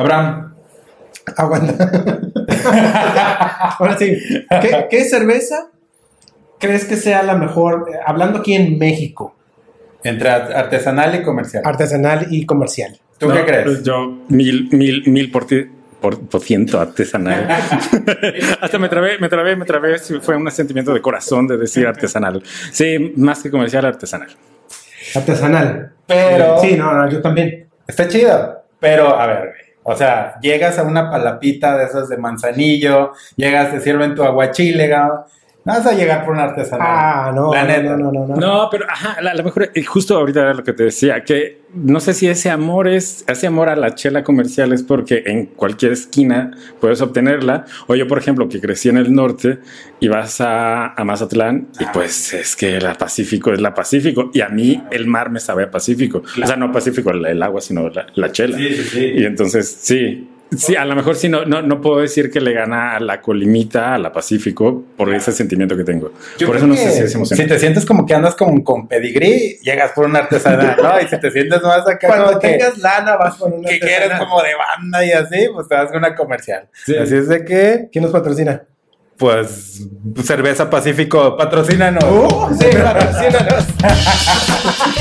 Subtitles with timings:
[0.00, 0.54] Abraham.
[1.36, 1.90] Aguanta.
[3.78, 4.16] Ahora sí.
[4.60, 5.68] ¿Qué, qué cerveza
[6.58, 9.34] crees que sea la mejor, eh, hablando aquí en México,
[10.04, 11.62] Entre art- artesanal y comercial.
[11.64, 12.98] artesanal y comercial?
[13.18, 13.64] ¿Tú No, qué crees?
[13.64, 15.66] pues yo, mil, mil, mil por, ti-
[16.00, 17.46] por, por ciento artesanal.
[18.60, 19.98] Hasta me trabé, me trabé, me trabé.
[19.98, 22.42] Fue un sentimiento de corazón de decir artesanal.
[22.72, 24.30] Sí, más que comercial, artesanal.
[25.14, 25.92] Artesanal.
[26.06, 27.68] Pero Sí, no, no, yo también.
[27.86, 28.56] está chido.
[28.80, 29.52] Pero, a ver,
[29.82, 34.88] o sea, llegas a una palapita de esas de manzanillo, llegas, te sirven tu aguachile,
[35.64, 36.86] no vas a llegar por un artesanal.
[36.88, 37.82] Ah, no, La no, neta.
[37.82, 38.36] no, no, no, no.
[38.36, 42.00] No, pero ajá, a lo mejor justo ahorita era lo que te decía, que no
[42.00, 45.92] sé si ese amor es, ese amor a la chela comercial es porque en cualquier
[45.92, 46.50] esquina
[46.80, 47.66] puedes obtenerla.
[47.86, 49.58] O yo, por ejemplo, que crecí en el norte
[50.00, 54.40] y vas a, a Mazatlán y pues es que la Pacífico es la Pacífico y
[54.40, 56.22] a mí el mar me sabe a Pacífico.
[56.42, 58.56] O sea, no Pacífico el, el agua, sino la, la chela.
[58.56, 59.04] Sí, sí, sí.
[59.16, 60.28] Y entonces, sí.
[60.56, 63.20] Sí, a lo mejor sí, no, no, no puedo decir que le gana a la
[63.20, 66.12] colimita, a la Pacífico, por ese sentimiento que tengo.
[66.38, 67.54] Yo por eso no sé si es Si emocionante.
[67.54, 71.00] te sientes como que andas como con pedigrí, llegas por un artesanal, ¿no?
[71.00, 74.10] Y si te sientes más acá Cuando que, tengas lana vas con una que quieres
[74.18, 76.68] como de banda y así, pues te vas con una comercial.
[76.84, 76.96] Sí.
[76.96, 78.62] Así es de que, ¿Quién nos patrocina?
[79.20, 79.82] Pues,
[80.24, 82.02] cerveza Pacífico, patrocínanos.
[82.04, 82.56] ¡Uh!
[82.58, 83.64] Sí, patrocínanos.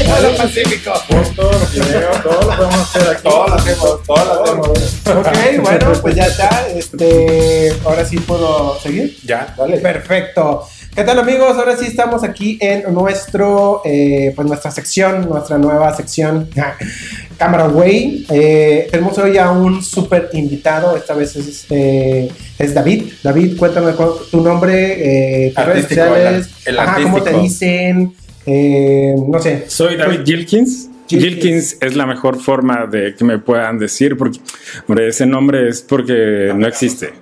[0.06, 0.92] Hola, Pacífico.
[1.38, 3.24] todo lo que veo, todo lo podemos hacer aquí.
[3.24, 4.70] Todo lo hacemos, todo lo hacemos.
[5.08, 6.68] Ok, bueno, pues ya está.
[6.68, 9.18] Este, ahora sí puedo seguir.
[9.24, 9.78] Ya, dale.
[9.78, 10.68] Perfecto.
[11.00, 11.56] ¿Qué tal amigos?
[11.58, 16.50] Ahora sí estamos aquí en nuestro, eh, pues nuestra sección, nuestra nueva sección,
[17.38, 18.26] Cámara Way.
[18.30, 23.14] Eh, tenemos hoy a un súper invitado, esta vez es, eh, es David.
[23.24, 28.14] David, cuéntame cuál- tu nombre, eh, tus redes sociales, el- el ajá, cómo te dicen,
[28.46, 29.70] eh, no sé.
[29.70, 30.90] Soy David Gilkins.
[31.08, 31.34] Gilkins.
[31.34, 34.40] Gilkins es la mejor forma de que me puedan decir, porque
[34.86, 37.14] hombre, ese nombre es porque no existe.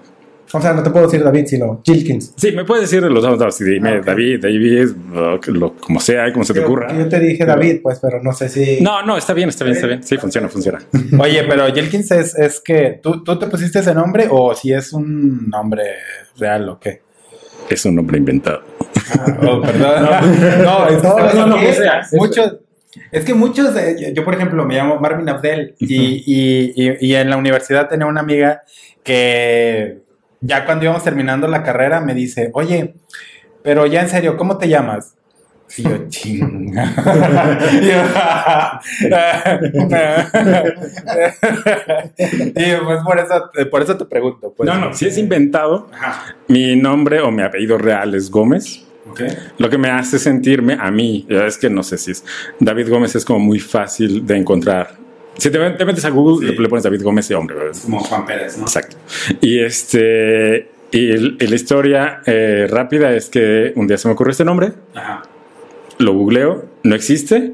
[0.53, 2.33] O sea, no te puedo decir David, sino Gilkins.
[2.37, 4.01] Sí, me puedes decir los dos, sí, dime Ah.
[4.05, 6.97] David, David, lo, lo- como sea, como se te ocurra.
[6.97, 8.79] yo te dije David, pues, pero no sé si...
[8.81, 10.03] No, no, está bien, está bien, está bien.
[10.03, 10.79] Sí, funciona, funciona.
[11.19, 14.93] Oye, pero Jelkins es, es que, ¿tú, ¿tú te pusiste ese nombre o si es
[14.93, 15.83] un nombre
[16.37, 17.01] real o qué?
[17.69, 18.63] Es un nombre inventado.
[19.41, 20.07] Oh, perdón.
[20.63, 21.03] No, No, es
[21.35, 22.01] no, no, que es- sea.
[22.13, 22.57] Muchos.
[23.11, 27.15] Es que muchos, eh, yo, por ejemplo me llamo Marvin Abdel y, y, y, y
[27.15, 28.63] en la universidad tenía una amiga
[29.03, 29.99] que
[30.41, 32.95] ya cuando íbamos terminando la carrera me dice, oye,
[33.63, 35.17] pero ya en serio, ¿cómo te llamas?
[35.75, 36.85] Y yo, chinga.
[42.17, 44.53] y pues por eso, por eso te pregunto.
[44.55, 44.67] Pues.
[44.67, 45.89] No, no, si es inventado,
[46.47, 48.83] mi nombre o mi apellido real es Gómez.
[49.11, 49.29] Okay.
[49.57, 52.25] Lo que me hace sentirme a mí, es que no sé si es
[52.59, 55.06] David Gómez es como muy fácil de encontrar.
[55.37, 56.53] Si te, te metes a Google, Sí.
[56.55, 57.55] le, le pones David Gómez y hombre.
[57.83, 58.63] Como Juan Pérez, ¿no?
[58.63, 58.97] Exacto.
[59.41, 64.13] Y este y, el- y la historia eh, rápida es que un día se me
[64.13, 65.23] ocurrió este nombre, Ajá.
[65.99, 67.53] lo googleo, no existe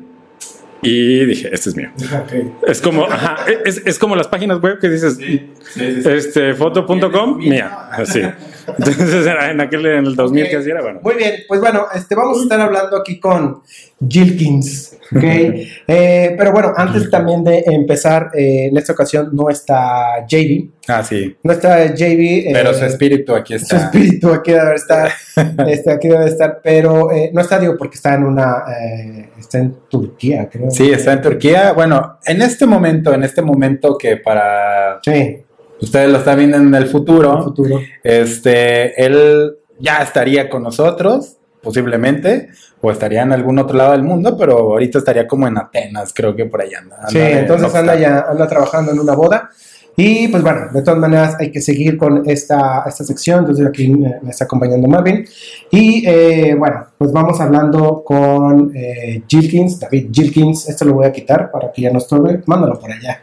[0.81, 1.89] y dije, este es mío.
[1.97, 2.67] Ok.
[2.67, 6.09] Es como, ajá, es, es como las páginas web que dices, Sí, sí, sí.
[6.09, 8.21] este, foto.com, mía, así.
[8.67, 10.99] Entonces era en aquel, en el 2000 que así era, bueno.
[11.03, 13.61] Muy bien, pues bueno, este, vamos a estar hablando aquí con
[14.07, 15.23] Gilkins, ¿ok?
[15.87, 21.03] Eh, pero bueno, antes también de empezar, eh, en esta ocasión no está JB, Ah,
[21.03, 21.35] sí.
[21.43, 22.47] no está JB.
[22.47, 23.77] eh, Pero su espíritu aquí su está.
[23.85, 25.09] espíritu aquí debe estar,
[25.67, 29.59] este, aquí debe estar, pero eh, no está, digo, porque está en una, eh, está
[29.59, 30.71] en Turquía, creo.
[30.71, 31.73] Sí, está en Turquía.
[31.73, 35.42] Bueno, en este momento, en este momento que para Sí,
[35.83, 37.79] ustedes lo están viendo en el futuro, el futuro.
[38.03, 42.49] este, él ya estaría con nosotros, posiblemente,
[42.81, 46.35] o estaría en algún otro lado del mundo, pero ahorita estaría como en Atenas, creo
[46.35, 46.97] que por allá anda.
[46.97, 49.49] anda Sí, entonces anda ya anda trabajando en una boda.
[49.95, 53.39] Y pues bueno, de todas maneras hay que seguir con esta, esta sección.
[53.39, 55.25] Entonces aquí me, me está acompañando Marvin.
[55.69, 60.67] Y eh, bueno, pues vamos hablando con eh, Gilkins, David Gilkins.
[60.67, 62.41] Esto lo voy a quitar para que ya no estorbe.
[62.45, 63.21] Mándalo por allá.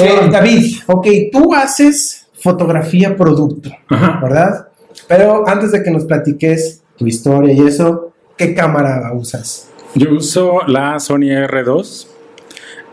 [0.00, 4.20] Eh, David, ok, tú haces fotografía producto, Ajá.
[4.22, 4.68] ¿verdad?
[5.06, 9.68] Pero antes de que nos platiques tu historia y eso, ¿qué cámara usas?
[9.94, 12.06] Yo uso la Sony R2.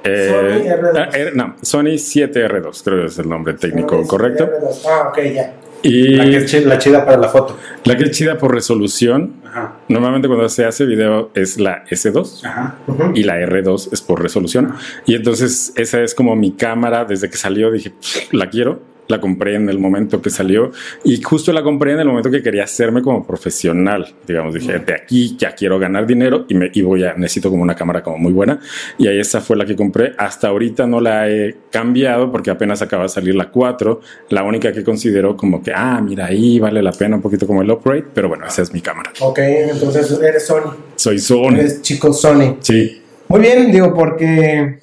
[0.06, 0.98] Eh, Sony R2.
[1.00, 4.50] ah, R- no, Sony 7R2, creo que es el nombre técnico correcto.
[4.88, 5.54] Ah, ok, ya.
[5.84, 7.58] Y La que es chi- la chida para la foto.
[7.84, 9.34] la que es chida por resolución.
[9.46, 9.74] Ajá.
[9.88, 12.76] Normalmente cuando se hace video es la S2 Ajá.
[12.88, 13.12] Ujú.
[13.14, 14.74] y la R2 es por resolución.
[15.06, 17.72] Y entonces esa es como mi cámara desde que salió.
[17.72, 17.94] Dije,
[18.32, 18.80] la quiero.
[19.08, 20.72] La compré en el momento que salió
[21.04, 24.14] y justo la compré en el momento que quería hacerme como profesional.
[24.28, 27.64] Digamos, dije, de aquí ya quiero ganar dinero y, me, y voy a, necesito como
[27.64, 28.60] una cámara como muy buena.
[28.98, 30.14] Y ahí esa fue la que compré.
[30.18, 34.02] Hasta ahorita no la he cambiado porque apenas acaba de salir la 4.
[34.30, 37.62] La única que considero como que, ah, mira, ahí vale la pena un poquito como
[37.62, 39.12] el upgrade, pero bueno, esa es mi cámara.
[39.20, 40.74] Ok, entonces eres Sony.
[40.96, 41.56] Soy Sony.
[41.56, 42.58] Eres chico Sony.
[42.60, 43.02] Sí.
[43.28, 44.80] Muy bien, digo, porque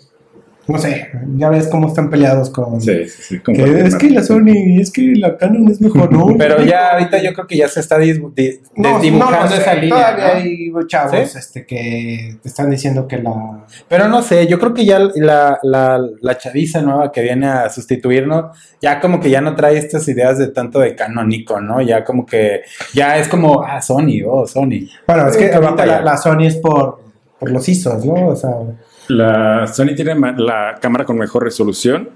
[0.69, 2.81] no sé, ya ves cómo están peleados con.
[2.81, 3.39] Sí, sí, sí.
[3.41, 6.27] con que es que la Sony, es que la Canon es mejor, ¿no?
[6.39, 9.49] Pero ya ahorita yo creo que ya se está dis- di- No, desdibujando no lo
[9.49, 9.97] sé, esa línea.
[10.17, 10.41] Todavía ¿no?
[10.41, 11.39] hay chavos ¿Sí?
[11.39, 13.67] este, que te están diciendo que la.
[13.89, 17.69] Pero no sé, yo creo que ya la, la, la chaviza nueva que viene a
[17.69, 21.81] sustituirnos, ya como que ya no trae estas ideas de tanto de canónico, ¿no?
[21.81, 22.63] Ya como que
[22.95, 24.89] ya es como, ah, Sony, oh, Sony.
[25.07, 27.01] Bueno, es que ahorita la, la Sony es por,
[27.39, 28.29] por los ISOs, ¿no?
[28.29, 28.51] O sea,
[29.17, 32.09] La Sony tiene la cámara con mejor resolución,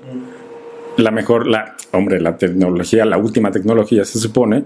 [0.96, 4.64] la mejor, la, hombre, la tecnología, la última tecnología se supone,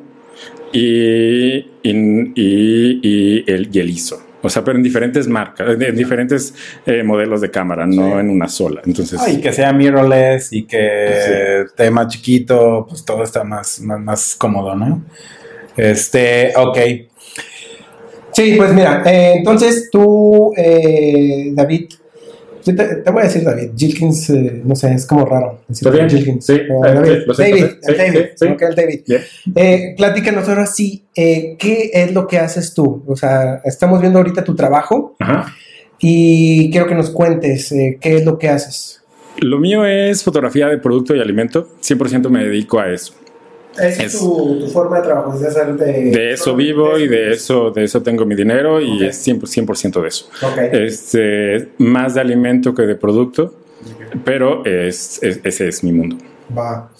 [0.72, 1.90] y, y,
[2.34, 4.22] y- y el, y el ISO.
[4.42, 6.54] O sea, pero en diferentes marcas, en diferentes
[6.86, 8.80] eh, modelos de cámara, no en una sola.
[8.86, 14.00] Entonces, Y que sea mirrorless y que esté más chiquito, pues todo está más, más,
[14.00, 15.02] más cómodo, ¿no?
[15.76, 16.78] Este, ok.
[18.32, 21.90] sí, pues mira, eh, entonces tú, eh, David,
[22.62, 26.06] te, te voy a decir David, Gilkins, eh, no sé, es como raro decir ¿Está
[26.06, 26.40] bien?
[26.42, 28.46] Sí, pero eh, David, sí, lo David, sí, el David, sí, sí.
[28.46, 29.00] ok, el David.
[29.06, 29.22] bien.
[29.54, 33.04] Eh, platícanos ahora sí, eh, ¿qué es lo que haces tú?
[33.06, 35.54] O sea, estamos viendo ahorita tu trabajo Ajá.
[35.98, 39.02] y quiero que nos cuentes qué es lo que haces.
[39.38, 41.68] Lo mío es fotografía de producto y alimento.
[41.80, 43.14] 100% me dedico a eso.
[43.78, 45.92] Esa Es- tu, tu forma de trabajo, es de hacer de...
[46.10, 49.02] De eso vivo y de eso, de eso tengo mi dinero y Ok.
[49.02, 50.28] es 100%, 100% de eso.
[50.42, 50.58] Ok.
[50.72, 53.54] Este, más de alimento que de producto,
[54.24, 56.16] pero es, es- ese es mi mundo.
[56.56, 56.90] Va.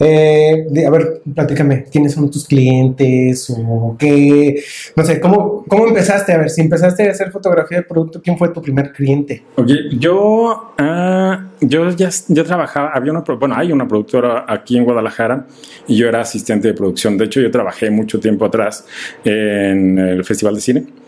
[0.00, 4.62] Eh, a ver, platícame, ¿quiénes son tus clientes o qué?
[4.96, 6.32] No sé, ¿cómo, ¿cómo empezaste?
[6.32, 9.44] A ver, si empezaste a hacer fotografía de producto, ¿quién fue tu primer cliente?
[9.56, 9.68] Ok,
[9.98, 15.46] yo, ah, yo ya yo trabajaba, había una, bueno, hay una productora aquí en Guadalajara
[15.86, 17.16] y yo era asistente de producción.
[17.16, 18.84] De hecho, yo trabajé mucho tiempo atrás
[19.24, 21.03] en el Festival de Cine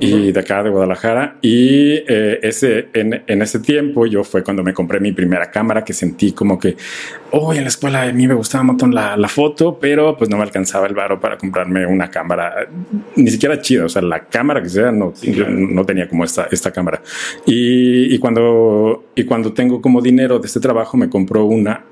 [0.00, 1.36] y de acá de Guadalajara.
[1.40, 5.84] Y eh, ese, en, en ese tiempo yo fue cuando me compré mi primera cámara
[5.84, 6.76] que sentí como que,
[7.30, 10.30] oh, en la escuela a mí me gustaba un montón la, la foto, pero pues
[10.30, 12.68] no me alcanzaba el varo para comprarme una cámara,
[13.16, 15.12] ni siquiera chida, o sea, la cámara que sea, no,
[15.48, 17.00] no tenía como esta, esta cámara.
[17.46, 21.84] Y, y cuando, y cuando tengo como dinero de este trabajo, me compró una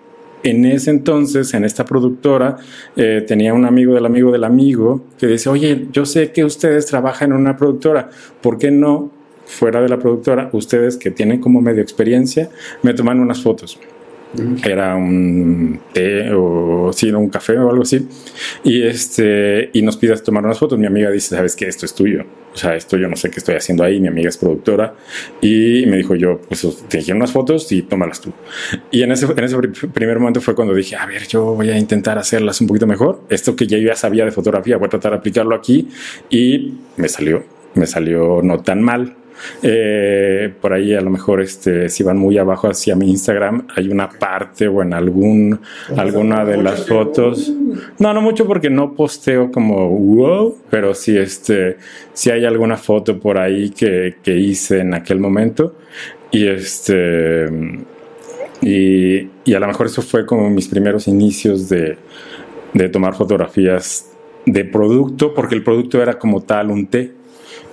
[0.43, 2.57] en ese entonces, en esta productora,
[2.97, 6.87] eh, tenía un amigo del amigo del amigo que dice, oye, yo sé que ustedes
[6.87, 8.11] trabajan en una productora,
[8.41, 9.11] ¿por qué no,
[9.47, 12.51] fuera de la productora, ustedes que tienen como medio experiencia,
[12.83, 13.79] me toman unas fotos?
[14.65, 18.09] Era un té o sí, un café o algo así.
[18.65, 20.79] Y, este, y nos pidas tomar unas fotos.
[20.79, 21.67] Mi amiga dice, ¿sabes qué?
[21.67, 22.25] Esto es tuyo.
[22.55, 24.01] O sea, esto yo no sé qué estoy haciendo ahí.
[24.01, 24.95] Mi amiga es productora.
[25.41, 28.33] Y me dijo yo, pues te dije unas fotos y tómalas tú.
[28.91, 31.69] Y en ese, en ese pri- primer momento fue cuando dije, a ver, yo voy
[31.71, 33.21] a intentar hacerlas un poquito mejor.
[33.29, 35.89] Esto que ya yo ya sabía de fotografía, voy a tratar de aplicarlo aquí.
[36.31, 37.45] Y me salió,
[37.75, 39.17] me salió no tan mal.
[39.63, 43.89] Eh, por ahí a lo mejor este, si van muy abajo hacia mi Instagram hay
[43.89, 45.61] una parte o en algún
[45.97, 47.53] alguna de las fotos.
[47.99, 51.77] no no mucho porque no posteo como wow pero sí este
[52.13, 55.77] si hay alguna foto por ahí que, que hice en aquel momento.
[56.31, 57.47] Y este
[58.63, 61.99] y, y a lo mejor eso fue como mis primeros inicios de,
[62.73, 64.11] de tomar fotografías
[64.47, 67.13] de producto porque el producto era como tal un té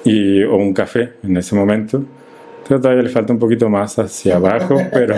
[0.04, 2.04] y, o un café en ese momento.
[2.68, 5.16] Pero todavía le falta un poquito más hacia abajo, pero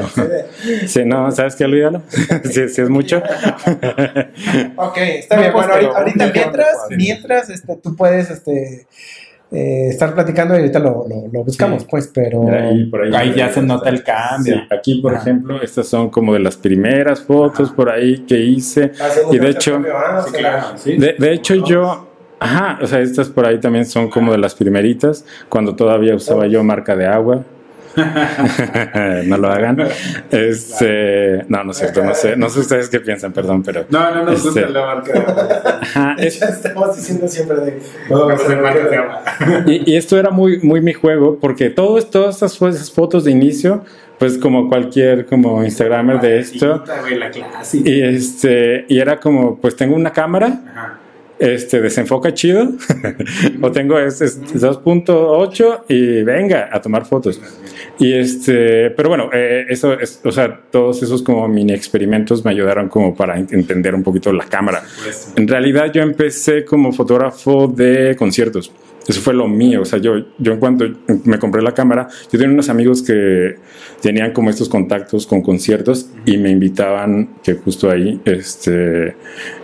[0.87, 1.65] si no, ¿sabes qué?
[1.65, 2.01] Olvídalo.
[2.45, 3.21] si, si es mucho.
[4.77, 5.53] Ok, está No bien.
[5.53, 8.87] Bueno, posteo, ahorita, mientras, mientras este, tú puedes este,
[9.51, 11.87] eh, estar platicando y ahorita lo, lo, lo buscamos, Sí.
[11.91, 12.43] pues, pero...
[12.43, 14.55] Mira, ahí, por ahí, Ahí ya se nota el cambio.
[14.55, 15.21] Sí, aquí, por Ajá.
[15.23, 18.91] ejemplo, estas son como de las primeras fotos por ahí que hice.
[18.99, 20.25] Haciendo Y de hecho, ah.
[20.85, 22.07] De, de hecho, yo.
[22.43, 26.47] Ajá, o sea, estas por ahí también son como de las primeritas, cuando todavía usaba
[26.47, 27.43] yo marca de agua.
[29.25, 29.77] no lo hagan.
[30.31, 33.85] Este, no, no es cierto, no sé, no sé ustedes qué piensan, perdón, pero.
[33.89, 34.71] No, no nos gusta Este.
[34.71, 35.77] la marca.
[35.81, 37.79] Ajá, es- Ya estamos diciendo siempre de...
[38.09, 39.21] Vamos a hacer marca de agua.
[39.67, 43.31] y, y esto era muy, muy mi juego, porque todo, todas estas esas fotos de
[43.31, 43.83] inicio,
[44.17, 47.89] pues como cualquier como Instagramer de esto, Güey, la clásica.
[47.89, 50.97] y este, y era como, pues tengo una cámara, Ajá.
[51.41, 52.69] Este, desenfoca chido,
[53.61, 57.41] o tengo este, 2.8 y venga a tomar fotos.
[57.97, 62.51] Y este, pero bueno, eh, eso es, o sea, todos esos como mini experimentos me
[62.51, 64.83] ayudaron como para entender un poquito la cámara.
[65.35, 68.71] En realidad yo empecé como fotógrafo de conciertos.
[69.07, 69.81] Eso fue lo mío.
[69.81, 70.85] O sea, yo, yo en cuanto
[71.25, 73.55] me compré la cámara, yo tenía unos amigos que
[74.01, 79.15] tenían como estos contactos con conciertos y me invitaban, que justo ahí, este,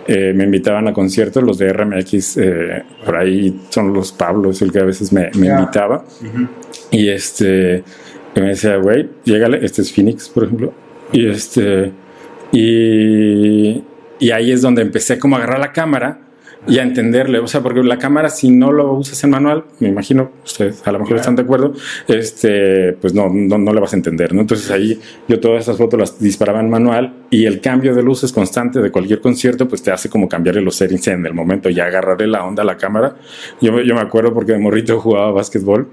[0.08, 4.72] eh, me invitaban a conciertos, los de RMX, eh, por ahí son los Pablos, el
[4.72, 6.04] que a veces me, me invitaba.
[6.92, 7.84] Y este,
[8.36, 10.74] me decía, güey, llégale, este es Phoenix, por ejemplo.
[11.12, 11.92] Y este,
[12.52, 13.84] y,
[14.20, 16.27] y ahí es donde empecé como a agarrar la cámara
[16.66, 19.90] y a entenderle, o sea, porque la cámara si no lo usas en manual, me
[19.90, 21.74] imagino, ustedes a lo mejor están de acuerdo,
[22.08, 24.42] este, pues no, no, no le vas a entender, ¿no?
[24.42, 28.32] Entonces ahí yo todas estas fotos las disparaba en manual y el cambio de luces
[28.32, 31.80] constante de cualquier concierto, pues te hace como cambiarle los settings en el momento y
[31.80, 33.16] agarrarle la onda a la cámara.
[33.62, 35.90] Yo, yo me acuerdo porque de morrito jugaba básquetbol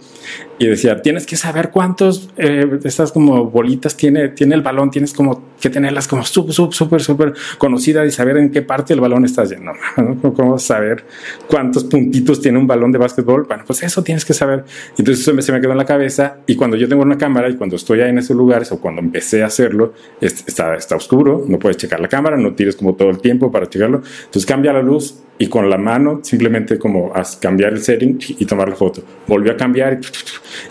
[0.59, 5.13] y decía, tienes que saber cuántos eh, estas como bolitas tiene, tiene el balón, tienes
[5.13, 9.25] como que tenerlas como súper, súper, súper conocidas y saber en qué parte del balón
[9.25, 9.73] estás lleno.
[9.97, 10.33] ¿no?
[10.35, 11.05] ¿Cómo saber
[11.49, 13.45] cuántos puntitos tiene un balón de básquetbol?
[13.49, 14.65] Bueno, pues eso tienes que saber.
[14.97, 17.57] Entonces eso se me quedó en la cabeza y cuando yo tengo una cámara y
[17.57, 21.59] cuando estoy ahí en esos lugares o cuando empecé a hacerlo, está, está oscuro, no
[21.59, 24.03] puedes checar la cámara, no tienes como todo el tiempo para checarlo.
[24.25, 28.69] Entonces cambia la luz y con la mano simplemente como cambiar el setting y tomar
[28.69, 29.03] la foto.
[29.27, 30.01] Volvió a cambiar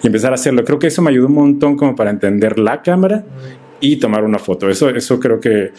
[0.04, 0.64] y, empezar a hacerlo.
[0.64, 3.24] Creo que eso me ayudó un montón como para entender la cámara
[3.80, 4.70] y tomar una foto.
[4.70, 5.72] Eso, eso creo que,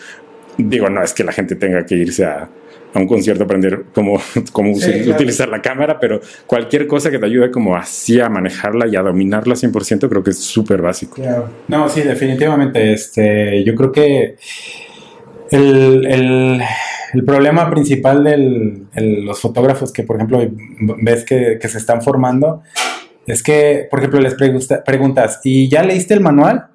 [0.58, 2.48] digo, no es que la gente tenga que irse a,
[2.94, 4.20] a un concierto a aprender cómo,
[4.52, 8.96] cómo utilizar la cámara, pero cualquier cosa que te ayude como así a manejarla y
[8.96, 11.20] a dominarla 100% creo que es súper básico.
[11.68, 12.92] No, sí, definitivamente.
[12.92, 14.36] Este, yo creo que
[15.50, 16.62] el, el,
[17.12, 18.86] el problema principal de
[19.22, 20.40] los fotógrafos que, por ejemplo,
[21.02, 22.62] ves que, que, se están formando
[23.26, 26.66] es que, por ejemplo, les preguntas, ¿y ya leíste el manual?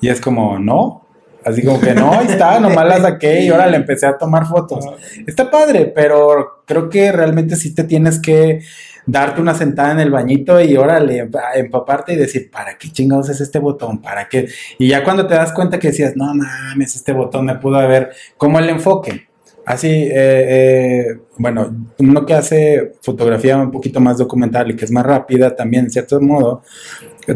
[0.00, 1.06] Y es como, no.
[1.44, 4.46] Así como que no, ahí está, nomás la saqué y ahora le empecé a tomar
[4.46, 4.84] fotos.
[5.26, 8.60] Está padre, pero creo que realmente sí te tienes que
[9.06, 13.40] darte una sentada en el bañito y órale, empaparte y decir, ¿para qué chingados es
[13.40, 14.00] este botón?
[14.00, 14.48] ¿Para qué?
[14.78, 18.10] Y ya cuando te das cuenta que decías, no mames, este botón me pudo haber,
[18.36, 19.28] como el enfoque.
[19.66, 24.90] Así, eh, eh, bueno, uno que hace fotografía un poquito más documental y que es
[24.90, 26.62] más rápida también, en cierto modo,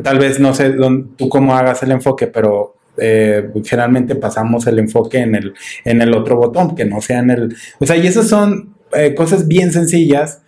[0.03, 0.75] tal vez no sé
[1.17, 6.15] tú cómo hagas el enfoque, pero eh, generalmente pasamos el enfoque en el, en el
[6.15, 7.57] otro botón, que no sea en el...
[7.79, 10.43] O sea, y esas son eh, cosas bien sencillas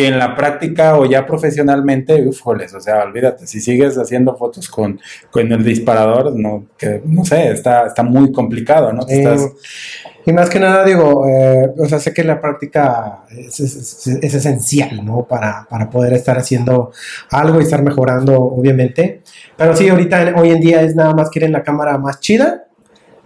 [0.00, 4.70] que en la práctica o ya profesionalmente, ufoles, o sea, olvídate, si sigues haciendo fotos
[4.70, 4.98] con,
[5.30, 9.06] con el disparador, no, que, no sé, está, está muy complicado, ¿no?
[9.06, 9.52] Estás,
[10.24, 14.34] y más que nada, digo, eh, o sea, sé que la práctica es, es, es
[14.34, 15.24] esencial, ¿no?
[15.24, 16.92] Para, para, poder estar haciendo
[17.30, 19.20] algo y estar mejorando, obviamente.
[19.54, 22.69] Pero sí, ahorita, hoy en día es nada más quieren la cámara más chida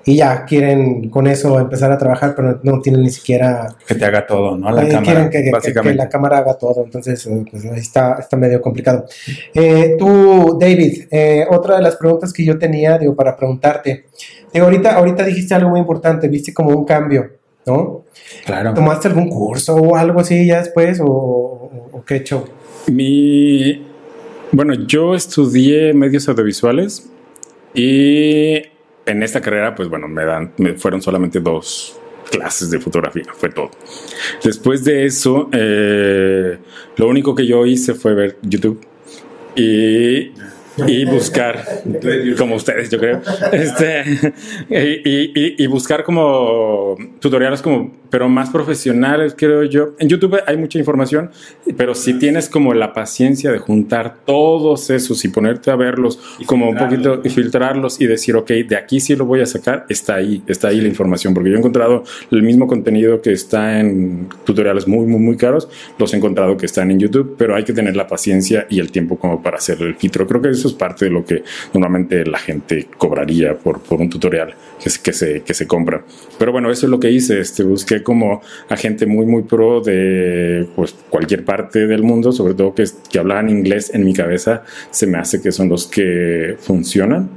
[0.07, 3.69] y ya quieren con eso empezar a trabajar, pero no tienen ni siquiera...
[3.87, 4.71] Que te haga todo, ¿no?
[4.71, 5.97] La eh, cámara, quieren que, básicamente.
[5.97, 9.07] Que, la cámara haga todo, entonces eh, pues ahí está, está medio complicado.
[9.55, 14.07] Eh, tú, David, eh, otra de las preguntas que yo tenía, digo, para preguntarte,
[14.53, 17.31] digo, ahorita, ahorita dijiste algo muy importante, viste como un cambio,
[17.65, 18.05] ¿no?
[18.45, 18.75] Claro.
[18.75, 22.45] ¿Tomaste algún curso o algo así ya después o, o, o qué hecho?
[22.89, 23.87] Mi...
[24.53, 27.11] Bueno, yo estudié medios audiovisuales
[27.75, 28.63] y
[29.07, 31.99] en esta carrera, pues bueno, me dan, me fueron solamente dos
[32.31, 33.71] clases de fotografía, fue todo.
[34.43, 36.59] Después de eso, eh,
[36.97, 38.81] lo único que yo hice fue ver YouTube
[39.57, 40.33] y
[40.87, 41.65] y buscar,
[42.39, 43.21] como ustedes, yo creo,
[43.53, 44.03] este,
[44.69, 49.95] y, y, y, buscar como tutoriales como, pero más profesionales, creo yo.
[49.99, 51.31] En YouTube hay mucha información,
[51.77, 56.45] pero si tienes como la paciencia de juntar todos esos y ponerte a verlos y
[56.45, 59.87] como un poquito y filtrarlos y decir, ok, de aquí sí lo voy a sacar,
[59.89, 63.79] está ahí, está ahí la información, porque yo he encontrado el mismo contenido que está
[63.79, 67.65] en tutoriales muy, muy, muy caros, los he encontrado que están en YouTube, pero hay
[67.65, 70.27] que tener la paciencia y el tiempo como para hacer el filtro.
[70.27, 71.43] Creo que es eso es parte de lo que
[71.75, 76.03] normalmente la gente cobraría por, por un tutorial que, se, que se compra.
[76.39, 77.39] Pero bueno, eso es lo que hice.
[77.39, 78.41] Este, busqué como
[78.71, 83.19] a gente muy, muy pro de pues, cualquier parte del mundo, sobre todo que, que
[83.19, 87.29] hablaban inglés en mi cabeza, se me hace que son los que funcionan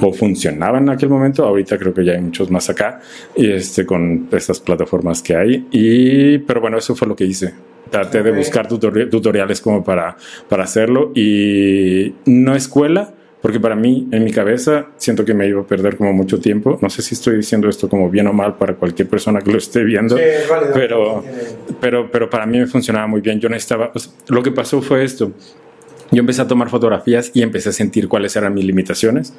[0.00, 1.44] o funcionaban en aquel momento.
[1.44, 3.00] Ahorita creo que ya hay muchos más acá
[3.34, 5.66] y este, con estas plataformas que hay.
[5.72, 7.52] Y, pero bueno, eso fue lo que hice.
[7.90, 10.16] Traté de buscar tutoriales como para,
[10.48, 15.60] para hacerlo y no escuela, porque para mí, en mi cabeza, siento que me iba
[15.60, 16.78] a perder como mucho tiempo.
[16.82, 19.58] No sé si estoy diciendo esto como bien o mal para cualquier persona que lo
[19.58, 20.72] esté viendo, Sí, es válido.
[20.74, 21.24] pero,
[21.80, 23.38] pero, pero para mí me funcionaba muy bien.
[23.38, 25.30] Yo necesitaba, o sea, lo que pasó fue esto.
[26.10, 29.32] Yo empecé a tomar fotografías y empecé a sentir cuáles eran mis limitaciones.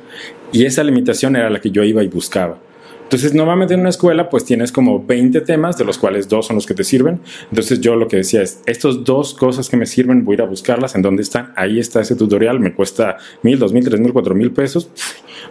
[0.53, 2.59] Y esa limitación era la que yo iba y buscaba.
[3.07, 6.57] Entonces, normalmente en una escuela, pues tienes como 20 temas, de los cuales dos son
[6.57, 7.21] los que te sirven.
[7.49, 10.41] Entonces, yo lo que decía es, estos dos cosas que me sirven, voy a ir
[10.41, 10.93] a buscarlas.
[10.93, 11.53] ¿En dónde están?
[11.55, 12.59] Ahí está ese tutorial.
[12.59, 14.89] Me cuesta mil, dos mil, tres mil, cuatro mil pesos.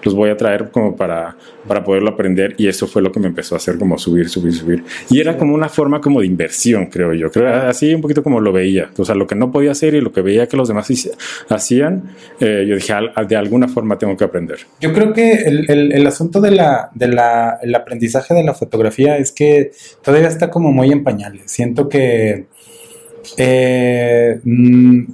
[0.03, 2.55] Los voy a traer como para, para poderlo aprender.
[2.59, 4.85] Y eso fue lo que me empezó a hacer como subir, subir, subir.
[5.11, 7.31] Y era como una forma como de inversión, creo yo.
[7.31, 8.91] Creo así un poquito como lo veía.
[8.97, 10.89] O sea, lo que no podía hacer y lo que veía que los demás
[11.49, 14.59] hacían, eh, yo dije, "Al- de alguna forma tengo que aprender.
[14.81, 19.73] Yo creo que el, asunto de la, de la, aprendizaje de la fotografía es que
[20.03, 21.43] todavía está como muy en pañales.
[21.51, 22.47] Siento que
[23.37, 25.05] eh, mm,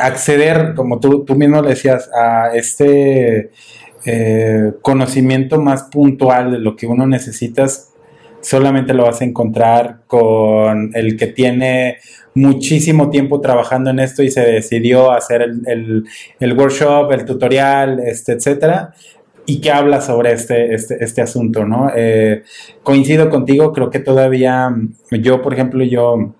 [0.00, 3.50] acceder, como tú, tú mismo le decías, a este
[4.10, 7.66] eh, conocimiento más puntual de lo que uno necesita,
[8.40, 11.98] solamente lo vas a encontrar con el que tiene
[12.34, 16.04] muchísimo tiempo trabajando en esto y se decidió hacer el, el-
[16.40, 18.94] el workshop, el tutorial, este, etcétera,
[19.44, 21.90] y que habla sobre este, este, este asunto, ¿no?
[21.96, 22.42] Eh,
[22.82, 24.70] coincido contigo, creo que todavía,
[25.10, 26.34] yo, por ejemplo, yo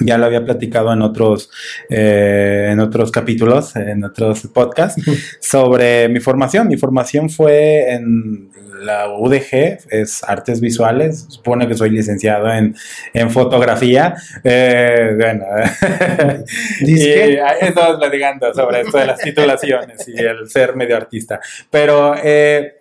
[0.00, 1.50] ya lo había platicado en otros,
[1.88, 5.02] eh, en otros capítulos, en otros podcasts,
[5.40, 6.68] sobre mi formación.
[6.68, 12.74] Mi formación fue en la UDG, es artes visuales, supone que soy licenciado en,
[13.12, 14.14] en fotografía.
[14.42, 15.44] Eh, bueno,
[16.80, 21.40] y estamos platicando sobre esto de las titulaciones y el ser medio artista.
[21.70, 22.80] Pero eh,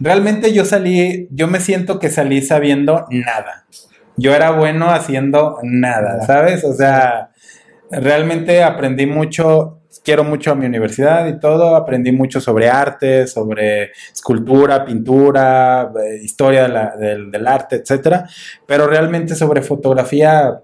[0.00, 3.66] realmente yo salí, yo me siento que salí sabiendo nada.
[4.16, 6.22] Yo era bueno haciendo nada.
[6.26, 6.64] ¿sabes?
[6.64, 7.30] O sea,
[7.90, 13.90] realmente aprendí mucho, quiero mucho a mi universidad y todo, aprendí mucho sobre arte, sobre
[14.12, 18.28] escultura, pintura, eh, historia de la- del, del arte, etcétera,
[18.66, 20.60] pero realmente sobre fotografía,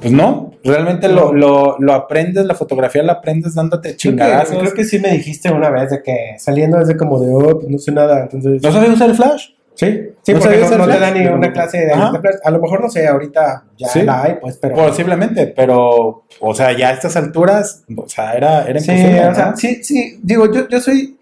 [0.00, 4.58] pues no, realmente lo, lo, lo aprendes, la fotografía la aprendes dándote Creo que, chingadazos.
[4.58, 7.68] creo que sí me dijiste una vez de que saliendo desde como de, oh, pues
[7.68, 8.62] no sé nada, entonces...
[8.62, 9.48] ¿No sabes usar el flash?
[9.78, 9.86] Sí,
[10.22, 10.98] sí, ¿No porque no, no te flash?
[11.00, 12.20] da ni una clase de, Ajá.
[12.42, 14.02] A lo mejor, no sé, ahorita ya Sí.
[14.02, 14.74] la hay, pues, pero...
[14.74, 19.28] Posiblemente, pero, o sea, ya a estas alturas, o sea, era, era Sí, imposible.
[19.28, 21.16] o sea, sí, sí, digo, yo, yo soy,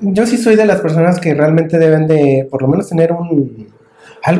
[0.00, 3.68] yo sí soy de las personas que realmente deben de, por lo menos, tener un,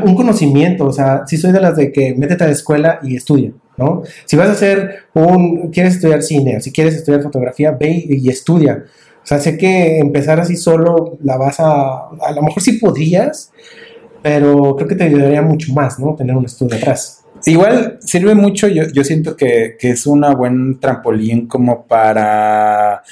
[0.05, 3.17] un conocimiento, o sea, sí soy de las de que métete a la escuela y
[3.17, 4.03] estudia, ¿no?
[4.27, 8.27] Si vas a hacer un, quieres estudiar cine, o si quieres estudiar fotografía, ve y,
[8.27, 8.85] y estudia.
[9.27, 13.51] O sea, sé que empezar así solo la vas a, a lo mejor sí podrías,
[14.23, 16.15] pero creo que te ayudaría mucho más, ¿no?
[16.15, 17.25] Tener un estudio atrás.
[17.45, 23.03] Igual sirve mucho, yo, yo siento que, que es una buen trampolín como para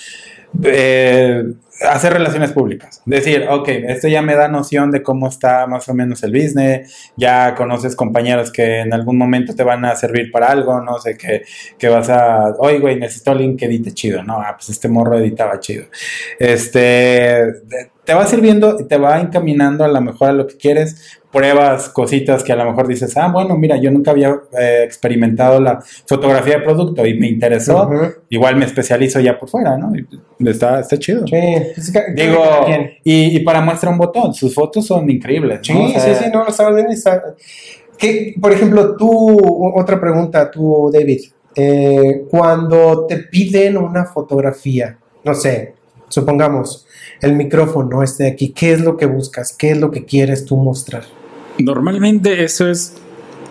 [0.63, 1.45] eh,
[1.83, 3.03] hacer relaciones públicas.
[3.05, 7.11] Decir, ok, esto ya me da noción de cómo está más o menos el business,
[7.17, 11.17] ya conoces compañeros que en algún momento te van a servir para algo, no sé,
[11.17, 11.43] que,
[11.79, 15.19] que vas a, oye, güey, necesito alguien que edite chido, no, ah, pues este morro
[15.19, 15.87] editaba chido.
[16.39, 17.53] Este,
[18.05, 21.89] te va sirviendo y te va encaminando a lo mejor a lo que quieres, pruebas
[21.89, 25.83] cositas que a lo mejor dices, ah, bueno, mira, yo nunca había eh, experimentado la
[26.07, 27.91] fotografía de producto y me interesó,
[28.29, 29.93] igual me especializo ya por fuera, ¿no?
[29.97, 31.27] Y está, está chido.
[31.27, 31.37] Sí,
[31.75, 32.41] pues, Digo,
[33.03, 35.59] y, y para muestra un botón, sus fotos son increíbles.
[35.63, 35.87] Sí, ¿no?
[35.87, 36.47] O sea, sí, sí, no,
[36.89, 37.23] está...
[37.99, 39.39] ¿Qué, por ejemplo, tú,
[39.77, 41.21] otra pregunta, tú, David,
[41.57, 45.75] eh, cuando te piden una fotografía, no sé,
[46.09, 46.87] supongamos,
[47.21, 49.53] el micrófono este de aquí, ¿qué es lo que buscas?
[49.57, 51.03] ¿Qué es lo que quieres tú mostrar?
[51.59, 52.95] Normalmente eso es,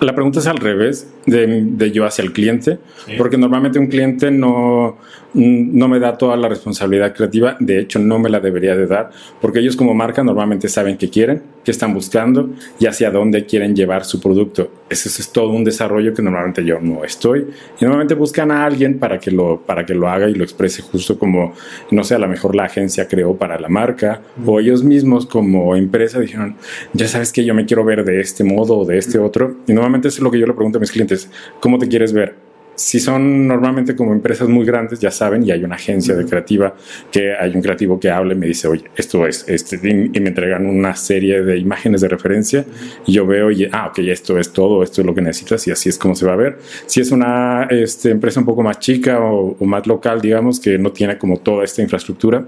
[0.02, 3.14] la pregunta es al revés de, de yo hacia el cliente, Sí.
[3.18, 4.98] porque normalmente un cliente no,
[5.34, 9.12] no me da toda la responsabilidad creativa, de hecho no me la debería de dar,
[9.42, 13.76] porque ellos como marca normalmente saben qué quieren, qué están buscando y hacia dónde quieren
[13.76, 14.70] llevar su producto.
[14.90, 17.48] Eso es todo un desarrollo que normalmente yo no estoy.
[17.80, 20.82] Y normalmente buscan a alguien para que lo, para que lo haga y lo exprese
[20.82, 21.54] justo como,
[21.90, 25.76] no sé, a lo mejor la agencia creó para la marca o ellos mismos como
[25.76, 26.58] empresa dijeron,
[26.94, 29.56] ya sabes que yo me quiero ver de este modo o de este otro.
[29.68, 32.36] Y normalmente es lo que yo le pregunto a mis clientes, ¿cómo te quieres ver?
[32.76, 36.74] Si son normalmente como empresas muy grandes, ya saben, y hay una agencia de creativa
[37.12, 40.20] que hay un creativo que habla y me dice, oye, esto es, este, y, y
[40.22, 42.66] me entregan una serie de imágenes de referencia
[43.06, 45.72] y yo veo y, ah, ok, esto es todo, esto es lo que necesitas y
[45.72, 46.58] así es como se va a ver.
[46.88, 50.80] Si es una este, empresa un poco más chica o, o más local, digamos, que
[50.80, 52.44] no tiene como toda esta infraestructura,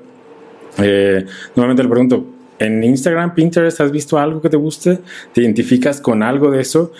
[0.78, 5.00] eh, normalmente le pregunto, en Instagram, Pinterest, ¿has visto algo que te guste?
[5.34, 6.92] ¿Te identificas con algo de eso?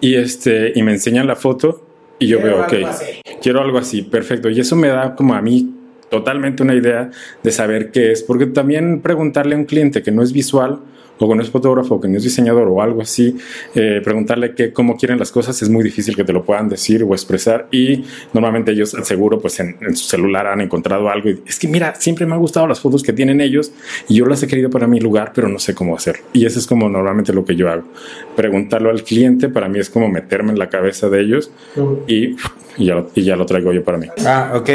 [0.00, 1.82] Y, este, y me enseñan la foto
[2.18, 2.74] y yo veo, ok,
[3.42, 4.48] quiero algo así, perfecto.
[4.48, 5.74] Y eso me da como a mí
[6.10, 7.10] totalmente una idea
[7.42, 10.80] de saber qué es, porque también preguntarle a un cliente que no es visual,
[11.18, 13.36] o que no es fotógrafo, o que no es diseñador o algo así,
[13.74, 17.02] eh, preguntarle qué, cómo quieren las cosas es muy difícil que te lo puedan decir
[17.02, 21.58] o expresar y normalmente ellos seguro pues en, su celular han encontrado algo y es
[21.58, 23.72] que mira, siempre me han gustado las fotos que tienen ellos
[24.08, 26.16] y yo las he querido para mi lugar, pero no sé cómo hacer.
[26.32, 27.84] Y eso es como normalmente lo que yo hago.
[28.34, 31.50] Preguntarlo al cliente para mí es como meterme en la cabeza de ellos
[32.06, 32.36] y,
[32.76, 34.08] y, ya, lo, y ya lo traigo yo para mí.
[34.24, 34.70] Ah, ok.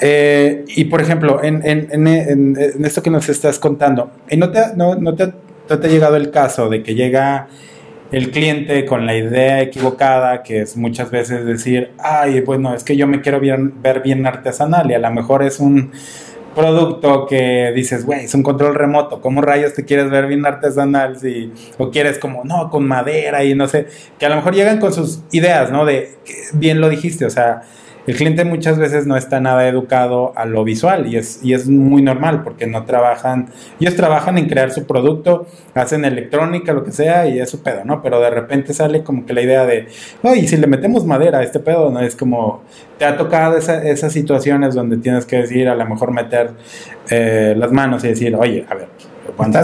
[0.00, 4.60] Eh, y por ejemplo, en, en, en, en, esto que nos estás contando, ¿no te,
[4.76, 5.32] no, no te
[5.78, 7.48] te ha llegado el caso de que llega
[8.12, 12.96] el cliente con la idea equivocada, que es muchas veces decir, ay, bueno, es que
[12.96, 15.92] yo me quiero ver bien artesanal y a lo mejor es un
[16.54, 21.18] producto que dices, güey, es un control remoto, ¿cómo rayos te quieres ver bien artesanal?
[21.18, 23.86] Si, o quieres como, no, con madera y no sé,
[24.18, 25.84] que a lo mejor llegan con sus ideas, ¿no?
[25.84, 26.16] De,
[26.52, 27.62] bien lo dijiste, o sea,
[28.04, 31.68] el cliente muchas veces no está nada educado a lo visual y es, y es
[31.68, 36.90] muy normal porque no trabajan, ellos trabajan en crear su producto, hacen electrónica, lo que
[36.90, 38.02] sea, y es su pedo, ¿no?
[38.02, 39.86] Pero de repente sale como que la idea de,
[40.22, 42.00] oye, si le metemos madera a este pedo, ¿no?
[42.00, 42.64] Es como,
[42.98, 46.41] te ha tocado esas situaciones donde tienes que decir, a lo mejor meter
[47.10, 48.88] eh, las manos y decir, oye, a ver,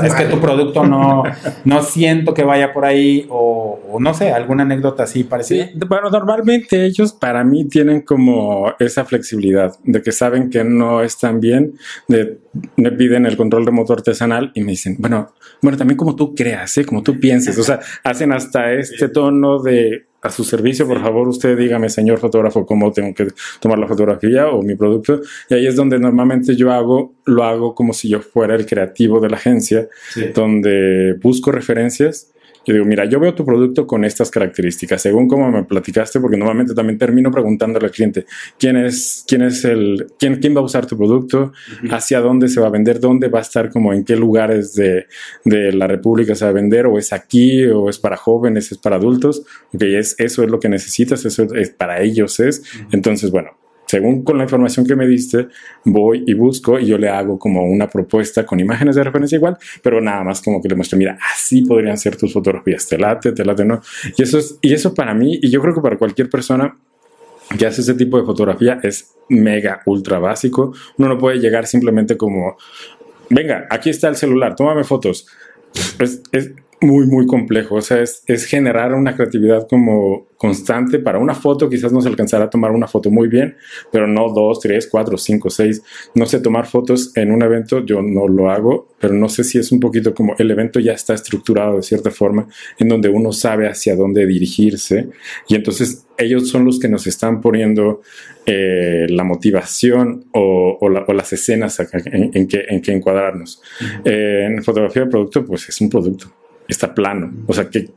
[0.05, 1.25] es que tu producto no,
[1.65, 5.67] no siento que vaya por ahí o, no sé, alguna anécdota así parecida.
[5.67, 11.03] Sí, bueno, normalmente ellos para mí tienen como esa flexibilidad de que saben que no
[11.03, 11.75] están bien,
[12.07, 12.39] de,
[12.77, 16.77] me piden el control remoto artesanal y me dicen, bueno, bueno, también como tú creas,
[16.79, 16.85] ¿eh?
[16.85, 21.29] como tú pienses, o sea, hacen hasta este tono de a su servicio, por favor,
[21.29, 23.29] usted dígame, señor fotógrafo, cómo tengo que
[23.61, 25.21] tomar la fotografía o mi producto.
[25.49, 29.21] Y ahí es donde normalmente yo hago, lo hago como si yo fuera el creativo
[29.21, 29.89] de la agencia,
[30.35, 32.33] donde busco referencias
[32.69, 36.37] yo digo, mira, yo veo tu producto con estas características, según como me platicaste, porque
[36.37, 38.27] normalmente también termino preguntándole al cliente
[38.59, 41.53] quién es, quién es el, quién, quién va a usar tu producto,
[41.91, 45.07] hacia dónde se va a vender, dónde va a estar, como en qué lugares de,
[45.45, 48.79] de, la República se va a vender, o es aquí, o es para jóvenes, es
[48.79, 49.45] para adultos.
[49.73, 52.63] Ok, es, eso es lo que necesitas, eso es para ellos es.
[52.93, 53.58] Entonces, bueno,
[53.89, 55.49] según con la información que me diste,
[55.85, 59.57] voy y busco y yo le hago como una propuesta con imágenes de referencia igual,
[59.83, 63.33] pero nada más como que le muestro, mira, así podrían ser tus fotografías, te late,
[63.33, 63.81] te late, no.
[64.17, 66.77] Y eso, es, y eso para mí, y yo creo que para cualquier persona
[67.57, 70.75] que hace ese tipo de fotografía es mega, ultra básico.
[70.99, 72.59] Uno no puede llegar simplemente como,
[73.31, 75.27] venga, aquí está el celular, tómame fotos.
[75.99, 77.77] Es, es, muy, muy complejo.
[77.77, 80.99] O sea, es, es, generar una creatividad como constante.
[80.99, 83.57] Para una foto quizás no se alcanzará a tomar una foto muy bien,
[83.91, 85.83] pero no dos, tres, cuatro, cinco, seis.
[86.15, 89.59] No sé, tomar fotos en un evento yo no lo hago, pero no sé si
[89.59, 92.47] es un poquito como el evento ya está estructurado de cierta forma,
[92.79, 95.09] en donde uno sabe hacia dónde dirigirse.
[95.49, 98.03] Y entonces ellos son los que nos están poniendo
[98.47, 103.61] eh, la motivación o, o, o, las escenas en, en, que, en que encuadrarnos.
[104.05, 106.33] eh, en fotografía de producto, pues es un producto
[106.73, 107.33] está plano.
[107.47, 107.91] O sea, ¿qué,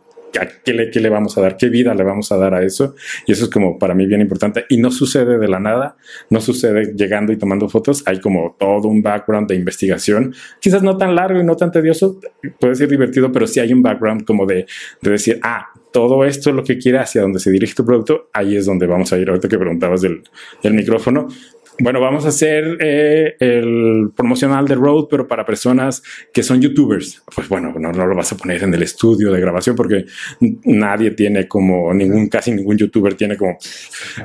[0.64, 1.58] qué, le, ¿qué le vamos a dar?
[1.58, 2.96] ¿Qué vida le vamos a dar a eso?
[3.26, 4.66] Y eso es como para mí bien importante.
[4.70, 5.98] Y no sucede de la nada,
[6.30, 8.04] no sucede llegando y tomando fotos.
[8.06, 10.34] Hay como todo un background de investigación.
[10.60, 12.20] Quizás no tan largo y no tan tedioso,
[12.60, 14.66] puede ser divertido, pero sí hay un background como de,
[15.02, 18.30] de decir, ah, todo esto es lo que quiere hacia donde se dirige tu producto,
[18.34, 19.30] ahí es donde vamos a ir.
[19.30, 20.24] Ahorita que preguntabas del,
[20.64, 21.28] del micrófono,
[21.82, 27.24] bueno, vamos a hacer eh, el promocional de Road, pero para personas que son youtubers.
[27.36, 30.06] Pues bueno, no, no, lo vas a poner en el estudio de grabación porque
[30.66, 33.58] nadie tiene como ningún, casi ningún youtuber tiene como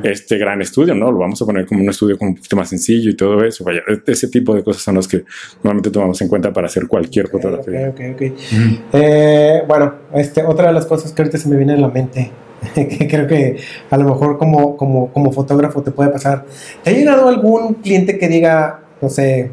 [0.02, 1.10] este gran estudio, ¿no?
[1.10, 3.64] Lo vamos a poner como un estudio como un poquito más sencillo y todo eso.
[3.64, 5.24] Vaya, ese tipo de cosas son las que
[5.62, 7.88] normalmente tomamos en cuenta para hacer cualquier fotografía.
[7.88, 8.38] Ok, ok, ok.
[8.52, 8.74] Mm.
[8.92, 12.30] Eh, bueno, este, otra de las cosas que ahorita se me viene a la mente
[12.74, 13.56] creo que
[13.90, 16.44] a lo mejor como, como, como fotógrafo te puede pasar.
[16.82, 19.50] ¿Te ha llegado algún cliente que diga, no sé,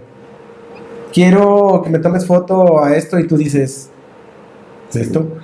[1.13, 3.89] quiero que me tomes foto a esto y tú dices,
[4.89, 5.37] ¿es esto?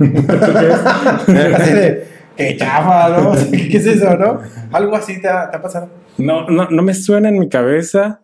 [1.27, 3.33] de, qué chafa, ¿no?
[3.51, 4.39] ¿Qué es eso, no?
[4.71, 5.89] Algo así te ha, te ha pasado.
[6.17, 8.21] No, no, no me suena en mi cabeza.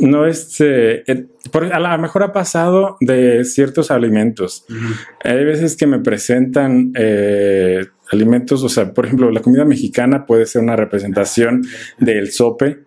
[0.00, 0.56] No es.
[0.60, 1.04] Eh,
[1.52, 4.64] a lo mejor ha pasado de ciertos alimentos.
[4.68, 4.96] Uh -huh.
[5.22, 10.46] Hay veces que me presentan eh, alimentos, o sea, por ejemplo, la comida mexicana puede
[10.46, 11.64] ser una representación
[11.98, 12.84] del sope.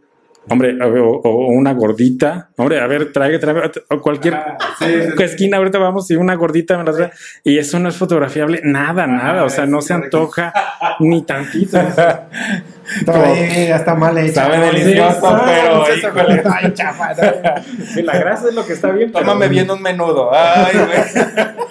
[0.50, 2.52] Hombre, o, o, una gordita.
[2.56, 6.36] Hombre, a ver, trae, trae, o cualquier ah, sí, sí, esquina, ahorita vamos y una
[6.36, 7.12] gordita me la trae.
[7.44, 9.44] Y eso no es fotografiable, nada, ah, nada.
[9.44, 10.54] O sea, no se antoja
[11.02, 11.78] ni tantito.
[13.06, 14.36] Todavía está mal hecho.
[14.36, 16.44] Sabe delicioso, pero híjole.
[16.54, 17.86] Ay, chafa, no.
[17.86, 19.12] Sí, la grasa es lo que está bien.
[19.12, 19.52] Tómame pero...
[19.52, 20.32] bien un menudo.
[20.34, 21.58] Ay, güey.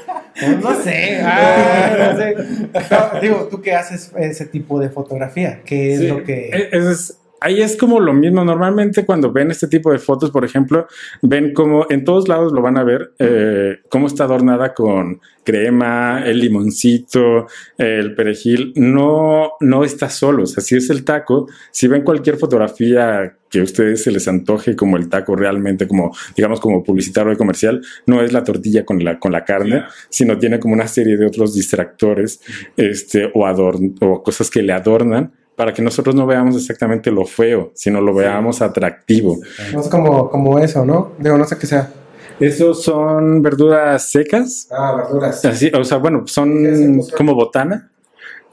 [0.60, 2.36] No sé, ah, no sé.
[2.90, 5.62] No, digo, ¿tú qué haces ese tipo de fotografía?
[5.64, 6.50] ¿Qué es sí, lo que...?
[6.72, 8.44] Es, es, ahí es como lo mismo.
[8.44, 10.86] Normalmente cuando ven este tipo de fotos, por ejemplo,
[11.22, 16.22] ven como en todos lados lo van a ver, eh, cómo está adornada con crema,
[16.26, 17.46] el limoncito,
[17.78, 18.72] el perejil.
[18.76, 20.42] No, no está solo.
[20.42, 24.26] O sea, si es el taco, si ven cualquier fotografía que a ustedes se les
[24.26, 28.84] antoje como el taco realmente, como digamos como publicitario y comercial, no es la tortilla
[28.84, 32.40] con la, con la carne, sino tiene como una serie de otros distractores
[32.76, 37.24] este, o, adorn o cosas que le adornan para que nosotros no veamos exactamente lo
[37.24, 39.38] feo, sino lo veamos atractivo.
[39.72, 41.12] No es como, como eso, ¿no?
[41.18, 41.90] Digo, no sé qué sea.
[42.38, 44.68] Esos son verduras secas.
[44.70, 45.42] Ah, verduras.
[45.46, 47.90] Así, o sea, bueno, son como botana.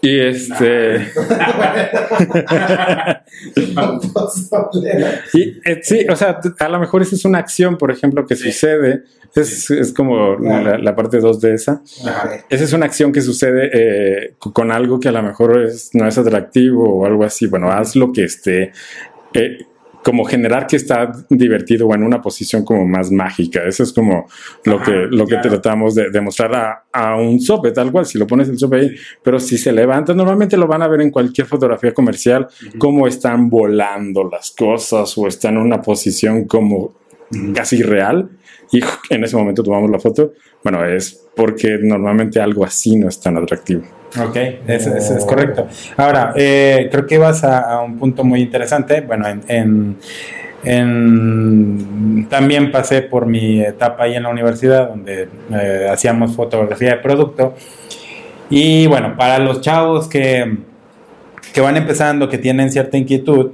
[0.03, 0.97] Y este.
[5.33, 8.35] y, eh, sí, o sea, a lo mejor esa es una acción, por ejemplo, que
[8.35, 9.03] sucede.
[9.33, 11.81] Es, es como la, la parte 2 de esa.
[12.49, 16.05] Esa es una acción que sucede eh, con algo que a lo mejor es, no
[16.05, 17.47] es atractivo o algo así.
[17.47, 18.73] Bueno, haz lo que esté.
[19.33, 19.59] Eh,
[20.03, 23.63] como generar que está divertido o en una posición como más mágica.
[23.63, 24.27] Eso es como
[24.65, 28.17] lo Ajá, que, lo que tratamos de demostrar a, a un sope, tal cual, si
[28.17, 31.09] lo pones el sope ahí, pero si se levanta, normalmente lo van a ver en
[31.09, 36.93] cualquier fotografía comercial, cómo están volando las cosas o están en una posición como
[37.55, 38.29] casi real
[38.71, 40.33] y en ese momento tomamos la foto.
[40.63, 44.02] Bueno, es porque normalmente algo así no es tan atractivo.
[44.21, 44.35] Ok,
[44.67, 45.67] eso, eso es correcto.
[45.97, 49.01] Ahora, eh, creo que vas a, a un punto muy interesante.
[49.01, 49.97] Bueno, en, en-
[50.63, 56.97] en- también pasé por mi etapa ahí en la universidad, donde eh, hacíamos fotografía de
[56.97, 57.55] producto.
[58.49, 60.57] Y bueno, para los chavos que,
[61.53, 63.51] que van empezando, que tienen cierta inquietud,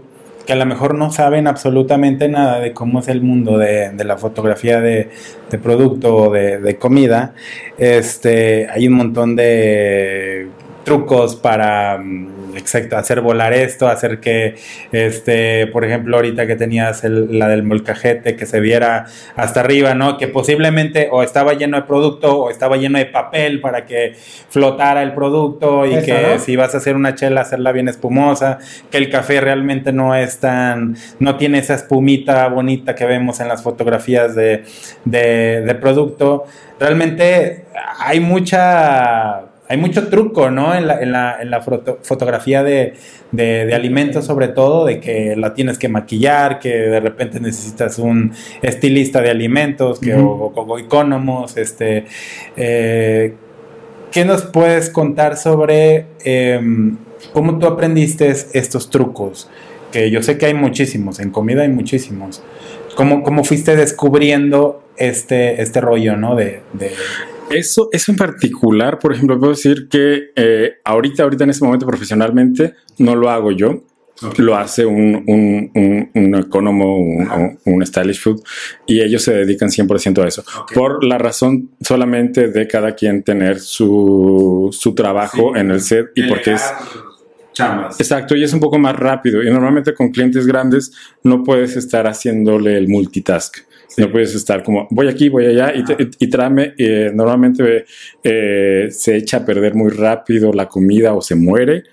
[0.49, 4.03] que a lo mejor no saben absolutamente nada de cómo es el mundo de, de
[4.03, 5.11] la fotografía de,
[5.47, 7.35] de producto o de, de comida,
[7.77, 10.47] este, hay un montón de
[10.83, 14.55] trucos para mm, exacto hacer volar esto hacer que
[14.91, 19.95] este por ejemplo ahorita que tenías el- la del molcajete que se viera hasta arriba
[19.95, 24.13] no que posiblemente o estaba lleno de producto o estaba lleno de papel para que
[24.49, 26.39] flotara el producto y Eso, que ¿no?
[26.39, 28.59] si vas a hacer una chela hacerla bien espumosa
[28.91, 33.47] que el café realmente no es tan no tiene esa espumita bonita que vemos en
[33.47, 34.63] las fotografías de,
[35.05, 36.45] de, de producto
[36.79, 37.65] realmente
[37.99, 40.75] hay mucha hay mucho truco, ¿no?
[40.75, 42.95] En la, en la, en la foto- fotografía de,
[43.31, 47.99] de, de alimentos, sobre todo, de que la tienes que maquillar, que de repente necesitas
[47.99, 52.05] un estilista de alimentos, que, o, o- o icónomos, este.
[52.57, 53.35] eh,
[54.11, 56.97] ¿Qué nos puedes contar sobre em,
[57.31, 59.49] cómo tú aprendiste estos trucos?
[59.91, 62.41] Que yo sé que hay muchísimos, en comida hay muchísimos.
[62.95, 66.35] ¿Cómo, cómo fuiste descubriendo este, este rollo, ¿no?
[66.35, 66.91] De, de-
[67.49, 71.85] Eso, eso en particular, por ejemplo, puedo decir que eh, ahorita, ahorita en este momento
[71.85, 73.83] profesionalmente no lo hago yo.
[74.37, 78.41] Lo hace un, un, un, un economo, un, un stylish food,
[78.85, 80.43] y ellos se dedican 100% a eso.
[80.73, 86.23] Por la razón solamente de cada quien tener su, su trabajo en el set y
[86.23, 86.63] porque es,
[87.53, 87.97] chambas.
[87.97, 89.41] Exacto, y es un poco más rápido.
[89.41, 90.91] Y normalmente con clientes grandes
[91.23, 93.68] no puedes estar haciéndole el multitask.
[93.97, 96.73] No puedes estar como, voy aquí, voy allá, y, te- y tráeme.
[96.77, 97.85] eh, normalmente
[98.23, 101.83] eh, se echa a perder muy rápido la comida o se muere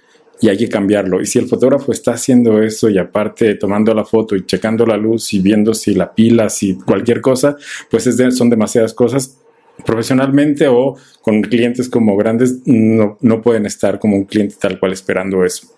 [0.41, 1.21] y hay que cambiarlo.
[1.21, 4.97] Y si el fotógrafo está haciendo eso y aparte tomando la foto y checando la
[4.97, 7.57] luz y viendo si la pila, si cualquier cosa,
[7.91, 9.39] pues es son demasiadas cosas.
[9.85, 14.93] Profesionalmente o con clientes como grandes no, no pueden estar como un cliente tal cual
[14.93, 15.69] esperando eso.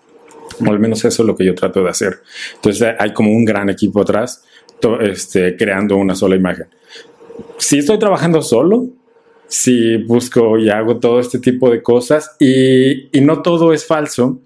[0.65, 2.19] O al menos eso es lo que yo trato de hacer.
[2.55, 4.43] Entonces hay como un gran equipo atrás
[5.01, 6.67] este, creando una sola imagen.
[7.57, 8.87] Si estoy trabajando solo,
[9.47, 14.39] si busco y hago todo este tipo de cosas y, y no todo es falso,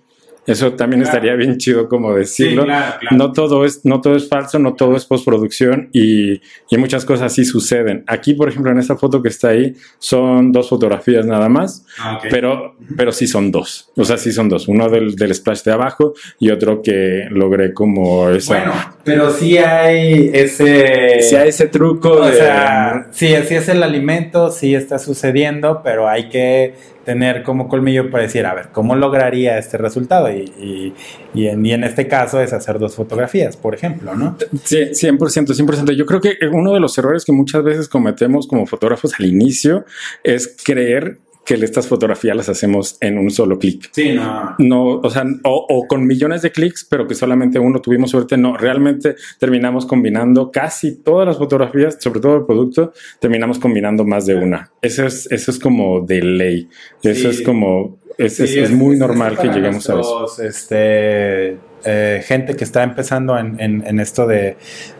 [0.45, 1.15] eso también Claro.
[1.17, 2.65] estaría bien chido como decirlo.
[2.65, 3.15] claro, claro.
[3.17, 7.33] No todo es, no todo es falso, no todo es postproducción y, y muchas cosas
[7.33, 8.03] sí suceden.
[8.07, 12.19] Aquí, por ejemplo, en esta foto que está ahí, son dos fotografías nada más, Ah,
[12.29, 13.89] pero, pero sí son dos.
[13.95, 14.67] O sea, sí son dos.
[14.67, 18.57] Uno del, del splash de abajo y otro que logré como esa.
[18.57, 21.21] Bueno, pero sí hay ese.
[21.21, 22.35] si hay ese truco O de.
[22.35, 28.09] sea, sí, así es el alimento, sí está sucediendo, pero hay que tener como colmillo
[28.09, 30.31] para decir, a ver, ¿cómo lograría este resultado?
[30.31, 30.93] Y, y,
[31.33, 34.37] y en, y en este caso es hacer dos fotografías, por ejemplo, ¿no?
[34.63, 35.91] Sí, 100%, 100%.
[35.95, 39.85] Yo creo que uno de los errores que muchas veces cometemos como fotógrafos al inicio
[40.23, 43.89] es creer que estas fotografías las hacemos en un solo clic.
[43.91, 44.55] Sí, no.
[44.59, 48.37] No, o sea, o, o con millones de clics, pero que solamente uno tuvimos suerte.
[48.37, 54.25] No, realmente terminamos combinando casi todas las fotografías, sobre todo el producto, terminamos combinando más
[54.25, 54.71] de una.
[54.81, 56.69] Eso es, eso es como de ley.
[57.03, 57.39] Eso Sí.
[57.39, 60.25] es como, es, es- es muy normal que lleguemos a eso.
[60.41, 64.55] Este, eh, gente que está empezando en, en- en esto de,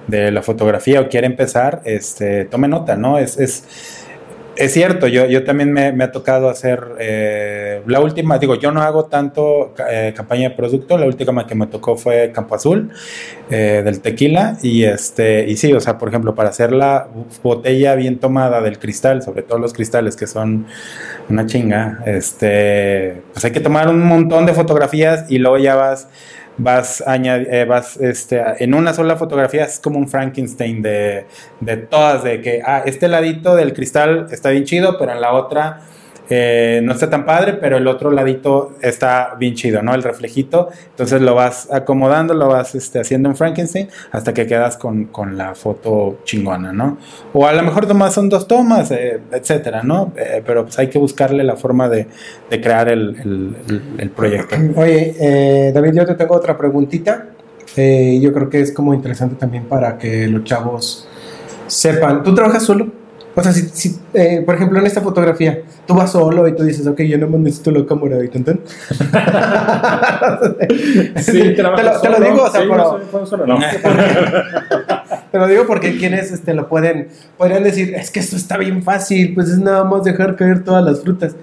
[0.07, 3.17] de la fotografía o quiere empezar, este, tome nota, ¿no?
[3.17, 3.63] Es,
[4.55, 8.71] es, cierto, yo, yo también me, me ha tocado hacer eh, la última, digo, yo
[8.71, 12.91] no hago tanto eh, campaña de producto, la última que me tocó fue Campo Azul
[13.49, 17.07] eh, del tequila y este y sí, o sea, por ejemplo, para hacer la
[17.41, 20.65] botella bien tomada del cristal, sobre todo los cristales que son
[21.29, 26.07] una chinga, este, pues hay que tomar un montón de fotografías y luego ya vas
[26.57, 31.25] vas añadi- eh, vas este en una sola fotografía es como un Frankenstein de,
[31.59, 35.33] de todas de que ah este ladito del cristal está bien chido pero en la
[35.33, 35.81] otra
[36.29, 39.93] eh, no está tan padre, pero el otro ladito está bien chido, ¿no?
[39.93, 40.69] El reflejito.
[40.91, 45.37] Entonces lo vas acomodando, lo vas este, haciendo en Frankenstein hasta que quedas con, con
[45.37, 46.97] la foto chingona, ¿no?
[47.33, 50.13] O a lo mejor nomás son dos tomas, eh, etcétera, ¿no?
[50.15, 52.07] Eh, pero pues hay que buscarle la forma de,
[52.49, 54.55] de crear el, el- el- proyecto.
[54.75, 57.27] Oye, eh, David, yo te tengo otra preguntita.
[57.75, 61.07] Yo creo que es como interesante también para que los chavos
[61.67, 62.21] sepan.
[62.23, 62.87] ¿Tú trabajas solo?
[63.35, 66.63] O sea, si, si, eh, por ejemplo, en esta fotografía, tú vas solo y tú
[66.63, 68.59] dices, ok, yo no me necesito la cámara y tan tan.
[70.63, 72.99] te, lo, te lo digo, o sea, pero-
[73.47, 73.59] no.
[75.31, 78.83] te lo digo porque quienes este, lo pueden, podrían decir, es que esto está bien
[78.83, 81.35] fácil, pues es nada más dejar caer todas las frutas.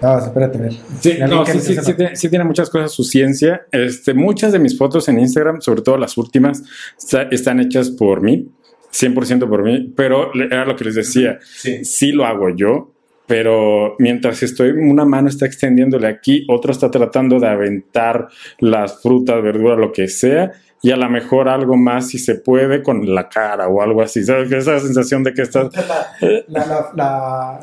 [0.00, 0.72] No, espérate, a ver.
[1.00, 3.66] Sí, no, sí, sí, sí tiene, sí tiene muchas cosas su ciencia.
[3.70, 6.62] Este, muchas de mis fotos en Instagram, sobre todo las últimas,
[6.98, 8.48] está- están hechas por mí,
[8.92, 11.84] 100% por mí, pero era lo que les decía, Sí.
[11.84, 12.90] sí lo hago yo,
[13.26, 18.28] pero mientras estoy, una mano está extendiéndole aquí, otro está tratando de aventar
[18.58, 20.52] las frutas, verduras, lo que sea,
[20.84, 24.24] y a lo mejor algo más si se puede con la cara o algo así,
[24.24, 24.50] ¿sabes?
[24.50, 25.68] Esa sensación de que estás...
[26.48, 27.60] La, la.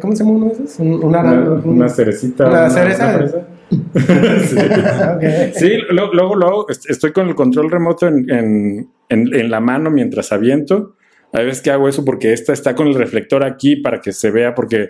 [0.00, 0.78] ¿Cómo se llama uno de esos?
[0.80, 2.48] Un, una, Una, un- una cerecita.
[2.48, 3.46] una cereza.
[5.54, 5.72] Sí.
[5.90, 10.94] Luego, luego est- estoy con el control remoto en, en- en- la mano mientras aviento.
[11.32, 14.30] Hay veces que hago eso porque esta está con el reflector aquí para que se
[14.30, 14.88] vea, porque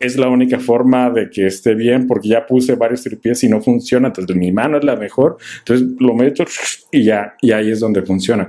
[0.00, 3.60] es la única forma de que esté bien, porque ya puse varios tripiés y no
[3.60, 4.08] funciona.
[4.08, 5.36] Entonces, mi mano es la mejor.
[5.58, 6.44] Entonces, lo meto
[6.90, 8.48] y ya, y ahí es donde funciona.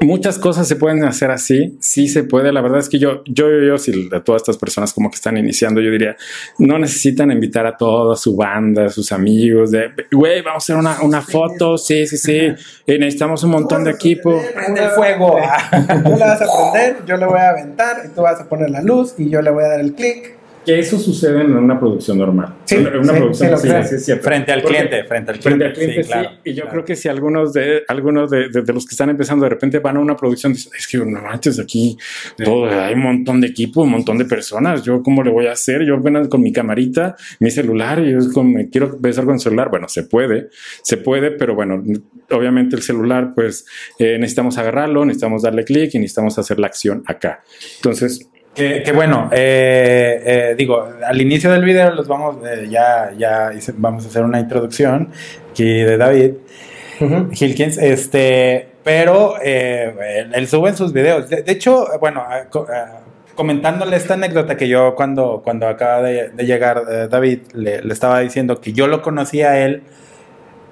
[0.00, 2.52] Muchas cosas se pueden hacer así, sí se puede.
[2.52, 5.16] La verdad es que yo, yo, yo, yo, si de todas estas personas como que
[5.16, 6.16] están iniciando, yo diría,
[6.58, 11.00] no necesitan invitar a toda su banda, sus amigos, de, güey, vamos a hacer una,
[11.02, 12.52] una foto, sí, sí, sí,
[12.86, 14.40] y necesitamos un montón de equipo.
[14.54, 15.38] Prende el fuego.
[16.04, 18.70] Tú le vas a prender, yo le voy a aventar y tú vas a poner
[18.70, 20.36] la luz y yo le voy a dar el clic.
[20.66, 22.56] Que eso sucede en una producción normal.
[22.64, 24.20] Sí, en una sí, producción es.
[24.20, 25.40] Frente al Porque- cliente, frente al cliente.
[25.48, 26.08] Frente al cliente, sí.
[26.10, 26.70] claro, y yo claro.
[26.72, 29.78] creo que si algunos de algunos de, de- de los que están empezando de repente
[29.78, 31.96] van a una producción, dicen, es que no manches, aquí
[32.44, 34.82] todo, hay un montón de equipo, un montón de personas.
[34.82, 35.84] Yo, ¿cómo le voy a hacer?
[35.84, 39.34] Yo apenas con mi camarita, mi celular, y yo es como, me quiero empezar con
[39.34, 39.70] el celular.
[39.70, 40.48] Bueno, se puede,
[40.82, 41.80] se puede, pero bueno,
[42.30, 43.66] obviamente el celular, pues
[44.00, 47.44] eh, necesitamos agarrarlo, necesitamos darle clic y necesitamos hacer la acción acá.
[47.76, 53.12] Entonces, Que, que bueno, eh, eh, digo, al inicio del video los vamos, eh, ya,
[53.16, 55.10] ya hice- vamos a hacer una introducción
[55.50, 56.30] aquí de David.
[57.38, 61.28] Hilkins, este, pero eh, él, él sube en sus videos.
[61.28, 63.00] De, de hecho, bueno, a- co- a-
[63.34, 68.20] comentándole esta anécdota que yo cuando, cuando acaba de, de llegar David, le, le estaba
[68.20, 69.82] diciendo que yo lo conocí a él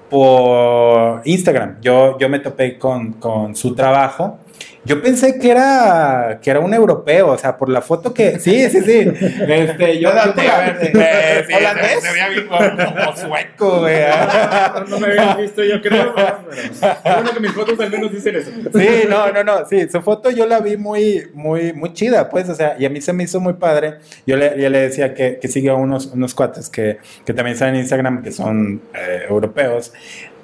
[0.09, 1.77] por Instagram.
[1.81, 4.39] Yo, yo me topé con, con su trabajo.
[4.85, 8.39] Yo pensé que era, que era un europeo, o sea, por la foto que...
[8.39, 9.11] Sí, sí, sí.
[9.47, 12.01] Este, yo, la- A ver, de- Eh, sí, ¿holandés?
[12.03, 13.95] se veía bien como, como sueco, güey.
[14.89, 16.13] no me habían visto, yo creo.
[16.13, 18.51] Bueno, que mis fotos al menos dicen eso.
[18.73, 22.47] Sí, no, no, no, sí, su foto yo la vi muy, muy, muy chida, pues,
[22.49, 23.95] o sea, y a mí se me hizo muy padre.
[24.27, 27.53] Yo le, yo le decía que, que sigue a unos, unos cuates que, que también
[27.53, 29.93] están en Instagram, que son eh, europeos,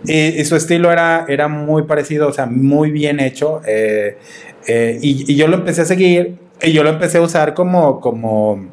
[0.05, 4.17] y, y su estilo era, era muy parecido, o sea, muy bien hecho, eh,
[4.67, 8.67] eh, y, yo lo empecé a seguir, y yo lo empecé a usar como, como,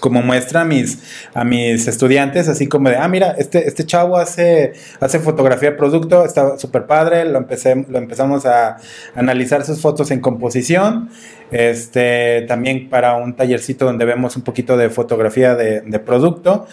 [0.00, 0.98] como muestra a mis,
[1.34, 5.76] a mis estudiantes, así como de, ah, mira, este, este chavo hace, hace fotografía de
[5.76, 8.78] producto, está súper padre, lo, empecé, lo empezamos a
[9.14, 11.10] analizar sus fotos en composición,
[11.50, 16.66] este, también para un tallercito donde vemos un poquito de fotografía de producto,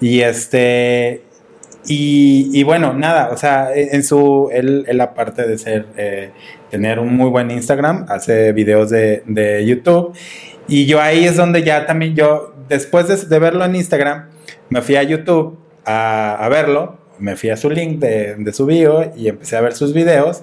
[0.00, 1.25] y este...
[1.88, 6.30] Y, bueno, nada, o sea, en su, él, él aparte de ser, eh,
[6.70, 10.12] tener un muy buen Instagram, hace videos de, de YouTube.
[10.68, 14.28] Y yo ahí es donde ya también yo, después de, de verlo en Instagram,
[14.68, 18.66] me fui a YouTube a, a verlo, me fui a su link de, de su
[18.66, 20.42] bio y empecé a ver sus videos.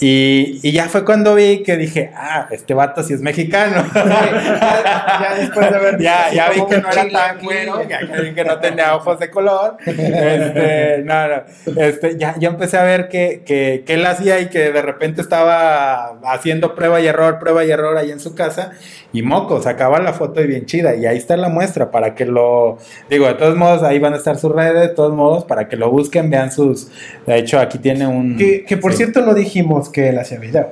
[0.00, 3.84] Y, y ya fue cuando vi que dije, ah, este vato sí es mexicano.
[3.94, 7.44] ya, ya después de haber ya, ya vi que no era tan aquí.
[7.44, 9.76] güero, ya que vi que no tenía ojos de color.
[9.86, 11.42] Este, no, no,
[11.80, 15.20] este, ya, ya empecé a ver que, que, que él hacía y que de repente
[15.20, 18.72] estaba haciendo prueba y error, prueba y error ahí en su casa.
[19.12, 20.96] Y moco, sacaba la foto y bien chida.
[20.96, 22.78] Y ahí está la muestra para que lo.
[23.08, 25.76] Digo, de todos modos, ahí van a estar sus redes, de todos modos, para que
[25.76, 26.88] lo busquen, vean sus.
[27.24, 28.36] De hecho, aquí tiene un.
[28.36, 28.98] Que, que por sí.
[28.98, 30.68] cierto no dijimos que él hacía video.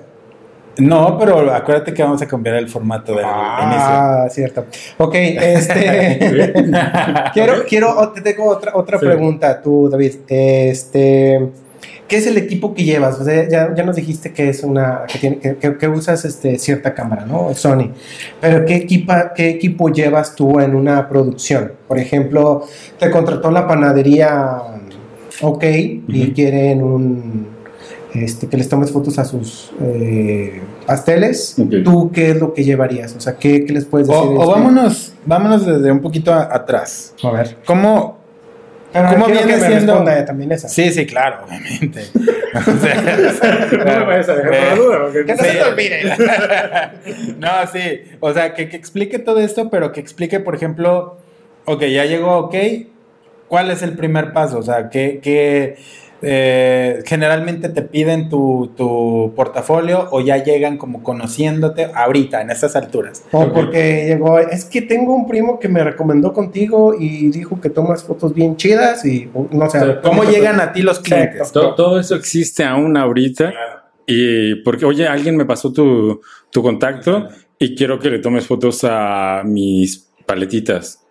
[0.78, 4.64] No, pero acuérdate que vamos a cambiar el formato del Ah, cierto.
[4.98, 6.18] Ok, este.
[7.34, 9.04] quiero, quiero, te tengo otra, otra Sí.
[9.06, 10.14] pregunta, tú, David.
[10.28, 11.48] Este.
[12.08, 13.18] ¿Qué es el equipo que llevas?
[13.20, 15.02] O sea, ya, ya nos dijiste que es una.
[15.10, 17.54] que, tiene, que, que- que usas este, cierta cámara, ¿no?
[17.54, 17.90] Sony.
[18.40, 21.72] Pero ¿qué, equipa, ¿qué equipo llevas tú en una producción?
[21.88, 22.66] Por ejemplo,
[22.98, 24.56] te contrató la panadería
[25.42, 27.61] OK y quieren un.
[28.14, 31.56] Este, que les tomes fotos a sus eh, pasteles.
[31.84, 33.14] ¿Tú qué es lo que llevarías?
[33.16, 34.22] O sea, ¿qué, qué les puedes decir?
[34.22, 37.14] o Este, vámonos, vámonos desde un poquito a- atrás.
[37.22, 37.56] A ver.
[37.64, 38.20] ¿Cómo?
[38.92, 39.92] Pero ¿Cómo viene que me siendo?
[39.94, 40.68] responda también esa.
[40.68, 42.02] Sí, sí, claro, obviamente.
[42.54, 43.00] O sea,
[43.72, 46.02] No me vayas a dejar por la duda, porque- Que no se te olvide.
[47.38, 48.02] no, sí.
[48.20, 51.16] O sea, que, que explique todo esto, pero que explique, por ejemplo,
[51.64, 52.54] ok, ya llegó, ok,
[53.48, 54.58] ¿cuál es el primer paso?
[54.58, 55.76] O sea, que, que
[56.22, 62.76] eh, generalmente te piden tu, tu portafolio o ya llegan como conociéndote ahorita, en estas
[62.76, 63.24] alturas.
[63.32, 67.70] O porque llegó, es que tengo un primo que me recomendó contigo y dijo que
[67.70, 69.80] tomas fotos bien chidas y no sé.
[70.02, 71.50] ¿Cómo llegan a ti los clientes?
[71.50, 73.52] Todo, todo eso existe aún ahorita.
[74.06, 76.20] Y porque, oye, alguien me pasó tu,
[76.50, 81.04] tu contacto y quiero que le tomes fotos a mis paletitas.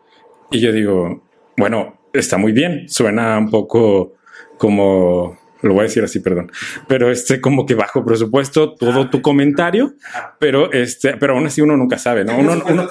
[0.51, 1.23] Y yo digo,
[1.57, 4.13] bueno, está muy bien, suena un poco
[4.61, 6.51] como, lo voy a decir así, perdón,
[6.87, 9.93] pero este como que bajo presupuesto todo tu comentario,
[10.39, 12.37] pero este, pero aún así uno nunca sabe, ¿no?
[12.37, 12.83] Uno, uno-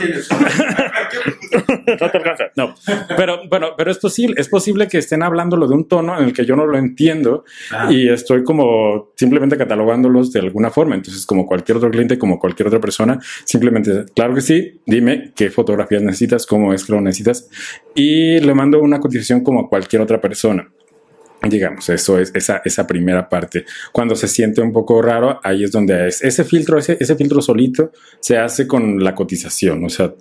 [2.01, 2.45] no te alcanza.
[2.57, 2.75] No,
[3.17, 6.33] pero bueno, pero es posible, es posible que estén hablándolo de un tono en el
[6.33, 7.45] que yo no lo entiendo
[7.89, 10.95] y estoy como simplemente catalogándolos de alguna forma.
[10.95, 15.51] Entonces, como cualquier otro cliente, como cualquier otra persona, simplemente, claro que sí, dime qué
[15.51, 17.49] fotografías necesitas, cómo es que lo necesitas
[17.95, 20.69] y le mando una cotización como a cualquier otra persona.
[21.43, 23.65] Digamos, eso es esa, esa primera parte.
[23.93, 27.41] Cuando se siente un poco raro, ahí es donde es ese filtro, ese, ese filtro
[27.41, 29.83] solito se hace con la cotización.
[29.85, 30.13] O sea,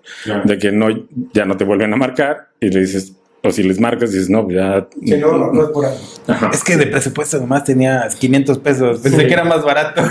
[0.45, 0.87] de que no,
[1.33, 4.49] ya no te vuelven a marcar y le dices, o si les marcas, dices, no,
[4.49, 4.87] ya.
[5.01, 5.95] Si no, no, no es por ahí.
[6.27, 6.51] Ajá.
[6.53, 8.99] Es que de presupuesto nomás tenía 500 pesos.
[8.99, 9.27] Pensé Sí.
[9.27, 10.01] que era más barato.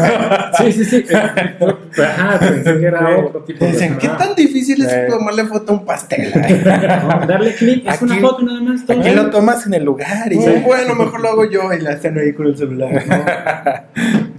[0.59, 1.05] Sí, sí, sí.
[1.97, 3.73] Ajá, pensé que era otro tipo de.
[3.73, 5.07] Dicen, ¿qué tan difícil es Eh.
[5.09, 6.33] tomarle foto a un pastel?
[7.09, 8.85] No, darle clic, es Aquí- una foto nada más.
[8.87, 10.61] todo Aquí lo tomas en el lugar y ya.
[10.67, 12.91] bueno, mejor lo hago yo y la están ahí con el celular.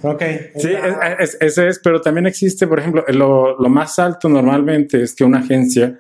[0.04, 0.10] ¿no?
[0.12, 0.22] ok.
[0.58, 5.02] Sí, es- es- ese es, pero también existe, por ejemplo, lo, lo más alto normalmente
[5.04, 5.98] es que una agencia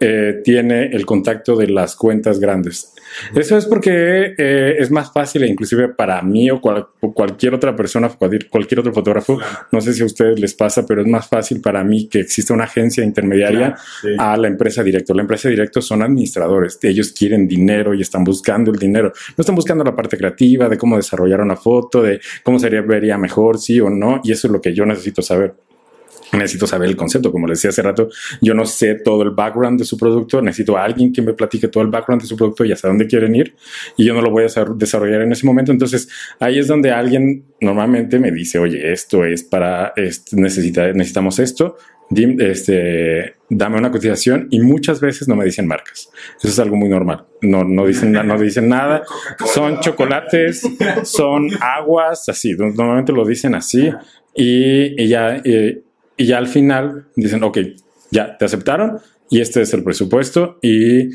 [0.00, 2.94] eh, tiene el contacto de las cuentas grandes.
[3.34, 7.74] Eso es porque eh, es más fácil, inclusive para mí o, cual- o cualquier otra
[7.74, 9.38] persona, cualquier, cualquier otro fotógrafo,
[9.72, 12.54] no sé si a ustedes les pasa, pero es más fácil para mí que exista
[12.54, 13.74] una agencia intermediaria
[14.18, 15.12] a la empresa directo.
[15.12, 19.12] La empresa directo son administradores, ellos quieren dinero y están buscando el dinero.
[19.36, 23.18] No están buscando la parte creativa de cómo desarrollar una foto, de cómo sería vería
[23.18, 25.54] mejor, sí o no, y eso es lo que yo necesito saber.
[26.32, 28.08] Necesito saber el concepto, como les decía hace rato,
[28.40, 31.66] yo no sé todo el background de su producto, necesito a alguien que me platique
[31.68, 33.54] todo el background de su producto y hasta dónde quieren ir,
[33.96, 35.72] y yo no lo voy a desar- desarrollar en ese momento.
[35.72, 36.08] Entonces,
[36.38, 41.76] ahí es donde alguien normalmente me dice, oye, esto es para, este, necesita, necesitamos esto,
[42.38, 46.10] este, dame una cotización, y muchas veces no me dicen marcas.
[46.38, 47.24] Eso es algo muy normal.
[47.42, 49.02] No, no, dicen, no dicen nada.
[49.54, 50.62] Son chocolates,
[51.04, 52.52] son aguas, así.
[52.52, 53.90] Normalmente lo dicen así,
[54.34, 55.40] y, y ya.
[56.20, 57.58] Y ya al final dicen, ok,
[58.10, 58.98] ya te aceptaron
[59.30, 61.08] y este es el presupuesto y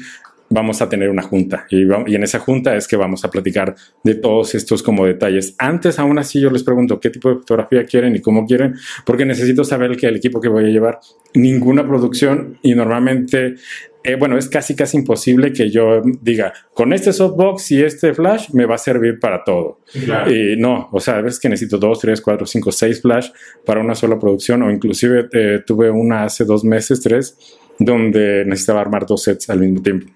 [0.49, 1.67] vamos a tener una junta.
[1.69, 5.53] Y, y en esa junta es que vamos a platicar de todos estos como detalles.
[5.59, 8.73] Antes, aún así, yo les pregunto qué tipo de fotografía quieren y cómo quieren,
[9.05, 10.99] porque necesito saber que el equipo que voy a llevar,
[11.35, 13.57] ninguna producción y normalmente...
[14.05, 18.51] eh, bueno, es casi casi imposible que yo diga, con este softbox y este flash
[18.53, 19.79] me va a servir para todo.
[20.27, 23.29] Y no, o sea, a veces que necesito dos, tres, cuatro, cinco, seis flash
[23.65, 28.81] para una sola producción o inclusive eh, tuve una hace dos meses, tres, donde necesitaba
[28.81, 30.11] armar dos sets al mismo tiempo.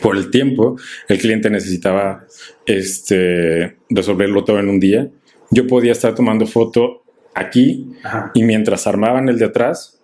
[0.00, 2.24] Por el tiempo, el cliente necesitaba
[2.64, 5.10] este, resolverlo todo en un día.
[5.50, 7.02] Yo podía estar tomando foto
[7.34, 7.92] aquí
[8.32, 10.01] y mientras armaban el de atrás,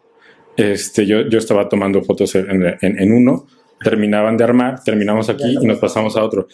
[0.59, 2.51] este, yo, yo estaba tomando fotos en,
[2.81, 3.47] en- en uno,
[3.83, 6.47] terminaban de armar, terminamos aquí y nos pasamos a otro.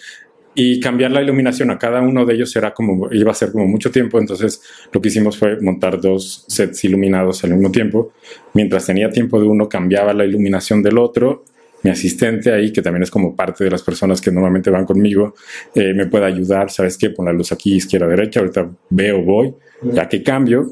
[0.56, 3.66] y cambiar la iluminación a cada uno de ellos era como, iba a ser como
[3.66, 8.12] mucho tiempo, entonces lo que hicimos fue montar dos sets iluminados al mismo tiempo.
[8.52, 11.44] Mientras tenía tiempo de uno, cambiaba la iluminación del otro.
[11.82, 15.34] Mi asistente ahí, que también es como parte de las personas que normalmente van conmigo,
[15.74, 17.10] eh, me puede ayudar, ¿sabes qué?
[17.10, 19.52] Pon la luz aquí, izquierda, derecha, ahorita veo, voy,
[19.82, 20.70] ya que cambio,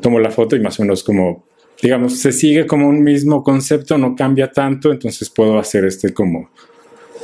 [0.00, 1.44] tomo la foto y más o menos como,
[1.82, 6.50] digamos, se sigue como un mismo concepto, no cambia tanto, entonces puedo hacer este como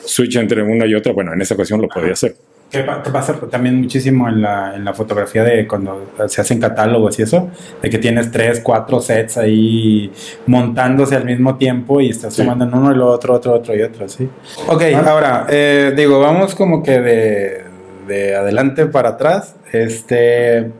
[0.04, 2.36] switch entre una y otra, bueno, en esa ocasión lo podía hacer.
[2.70, 7.22] ¿Qué, pasa también muchísimo en la, en la, fotografía de cuando se hacen catálogos y
[7.22, 7.50] eso?
[7.82, 10.12] De que tienes tres, cuatro sets ahí
[10.46, 13.82] montándose al mismo tiempo y estás tomando en uno y lo otro, otro, otro y
[13.82, 14.28] otro, ¿sí?
[14.68, 17.64] Ok, ahora, eh, digo, vamos como que de,
[18.06, 19.56] de, adelante para atrás.
[19.72, 20.70] Este.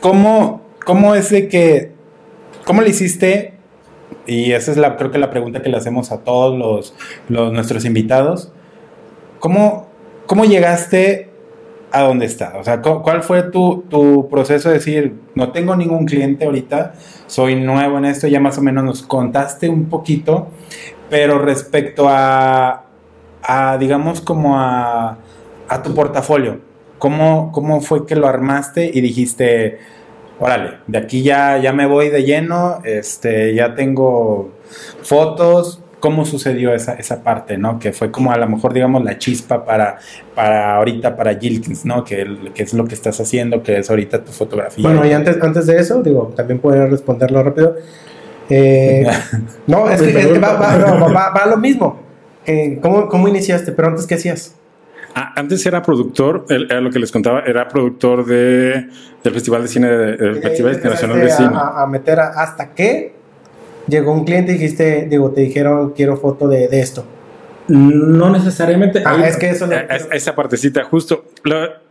[0.00, 1.93] ¿Cómo, cómo es de que.
[2.64, 3.54] ¿Cómo le hiciste
[4.26, 6.94] y esa es la, creo que la pregunta que le hacemos a todos los,
[7.28, 8.52] los nuestros invitados.
[9.38, 9.88] ¿Cómo,
[10.26, 11.30] ¿Cómo llegaste
[11.92, 12.54] a donde está?
[12.58, 16.94] O sea, ¿cuál fue tu, tu, proceso de decir, no tengo ningún cliente ahorita,
[17.26, 20.48] soy nuevo en esto, ya más o menos nos contaste un poquito,
[21.10, 22.86] pero respecto a,
[23.42, 25.18] a digamos, como a,
[25.68, 26.60] a tu portafolio,
[26.98, 29.78] ¿cómo, ¿cómo fue que lo armaste y dijiste,
[30.44, 34.52] órale, de aquí ya, ya me voy de lleno, este, ya tengo
[35.02, 37.78] fotos, cómo sucedió esa, esa parte, ¿no?
[37.78, 39.96] Que fue como a lo mejor, digamos, la chispa para,
[40.34, 42.04] para ahorita, para Gilkins, ¿no?
[42.04, 44.86] Que, que es lo que estás haciendo, que es ahorita tu fotografía.
[44.86, 47.76] Bueno, y antes, antes de eso, digo, también puedo responderlo rápido.
[48.50, 49.06] Eh,
[49.66, 52.00] no, es que va, va, lo mismo.
[52.44, 53.72] Eh, ¿cómo, ¿Cómo iniciaste?
[53.72, 54.56] Pero antes, ¿qué hacías?
[55.16, 58.88] Ah, antes era productor, era lo que les contaba, era productor de,
[59.22, 61.50] del Festival de Cine, del Festival Internacional de Cine.
[61.54, 63.14] A, meter hasta que
[63.86, 67.04] llegó un cliente y dijiste, digo, te dijeron, quiero foto de, de esto.
[67.68, 69.02] No necesariamente.
[69.04, 69.68] Ah, es que eso...
[70.12, 71.24] esa partecita, justo.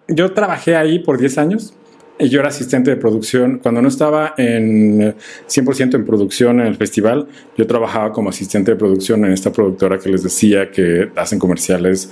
[0.08, 1.74] yo trabajé ahí por 10 años.
[2.20, 3.58] Y yo era asistente de producción.
[3.58, 5.16] Cuando no estaba en
[5.48, 9.98] 100% en producción en el festival, yo trabajaba como asistente de producción en esta productora
[9.98, 12.12] que les decía que hacen comerciales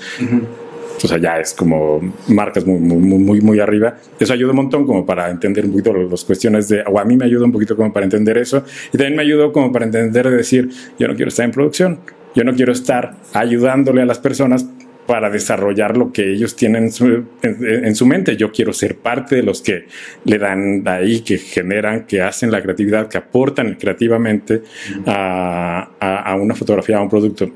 [1.03, 3.95] o sea, ya es como marcas muy, muy, muy, arriba.
[4.19, 7.15] Eso ayuda un montón como para entender un poquito las cuestiones de, o a mí
[7.15, 8.63] me ayuda un poquito como para entender eso.
[8.93, 10.69] Y también me ayudó como para entender, decir,
[10.99, 11.99] yo no quiero estar en producción,
[12.35, 14.65] yo no quiero estar ayudándole a las personas
[15.07, 16.89] para desarrollar lo que ellos tienen
[17.41, 18.37] en su, mente.
[18.37, 19.87] Yo quiero ser parte de los que
[20.23, 24.61] le dan ahí, que generan, que hacen la creatividad, que aportan creativamente
[25.05, 27.51] a una fotografía, a un producto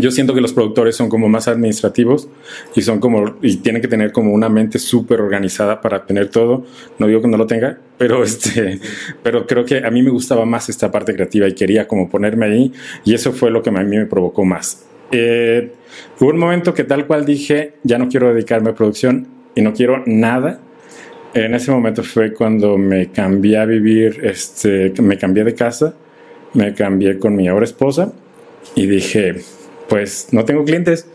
[0.00, 2.28] yo siento que los productores son como más administrativos
[2.74, 6.64] y son como y tienen que tener como una mente súper organizada para tener todo.
[6.98, 8.80] No digo que no lo tenga, pero este,
[9.22, 12.46] pero creo que a mí me gustaba más esta parte creativa y quería como ponerme
[12.46, 12.72] ahí
[13.04, 14.84] y eso fue lo que a mí me provocó más.
[15.12, 15.72] Eh,
[16.18, 19.72] hubo un momento que tal cual dije ya no quiero dedicarme a producción y no
[19.72, 20.60] quiero nada.
[21.32, 25.94] En ese momento fue cuando me cambié a vivir, este, me cambié de casa,
[26.54, 28.12] me cambié con mi ahora esposa
[28.74, 29.36] y dije
[29.88, 31.06] pues no tengo clientes.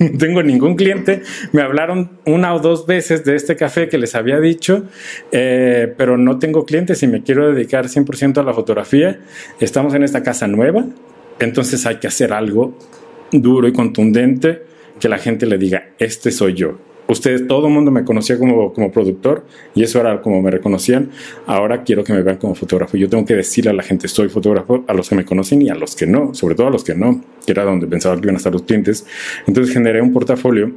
[0.00, 1.22] no tengo ningún cliente.
[1.52, 4.84] Me hablaron una o dos veces de este café que les había dicho,
[5.30, 9.20] eh, pero no tengo clientes y me quiero dedicar 100% a la fotografía.
[9.60, 10.84] Estamos en esta casa nueva,
[11.40, 12.76] entonces hay que hacer algo
[13.32, 14.62] duro y contundente
[15.00, 18.72] que la gente le diga, este soy yo ustedes, todo el mundo me conocía como,
[18.72, 19.44] como productor
[19.74, 21.10] y eso era como me reconocían.
[21.46, 22.96] Ahora quiero que me vean como fotógrafo.
[22.96, 25.68] Yo tengo que decirle a la gente, soy fotógrafo, a los que me conocen y
[25.68, 28.22] a los que no, sobre todo a los que no, que era donde pensaba que
[28.22, 29.06] iban a estar los clientes.
[29.46, 30.72] Entonces generé un portafolio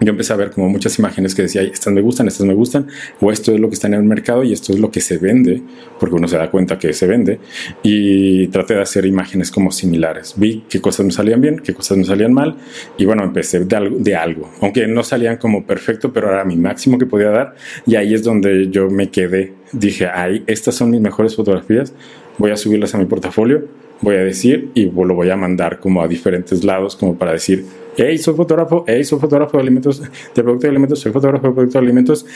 [0.00, 2.88] yo empecé a ver como muchas imágenes que decía, estas me gustan, estas me gustan,
[3.20, 5.18] o esto es lo que está en el mercado y esto es lo que se
[5.18, 5.62] vende,
[6.00, 7.38] porque uno se da cuenta que se vende,
[7.82, 10.34] y traté de hacer imágenes como similares.
[10.36, 12.56] Vi qué cosas me salían bien, qué cosas me salían mal,
[12.98, 17.06] y bueno, empecé de algo, aunque no salían como perfecto, pero era mi máximo que
[17.06, 17.54] podía dar,
[17.86, 19.54] y ahí es donde yo me quedé.
[19.72, 21.94] Dije, ay, estas son mis mejores fotografías,
[22.38, 23.66] voy a subirlas a mi portafolio,
[24.00, 27.64] voy a decir, y lo voy a mandar como a diferentes lados, como para decir,
[27.96, 31.52] hey, soy fotógrafo, hey, soy fotógrafo de alimentos, de producto de alimentos, soy fotógrafo de
[31.52, 32.26] producto de alimentos.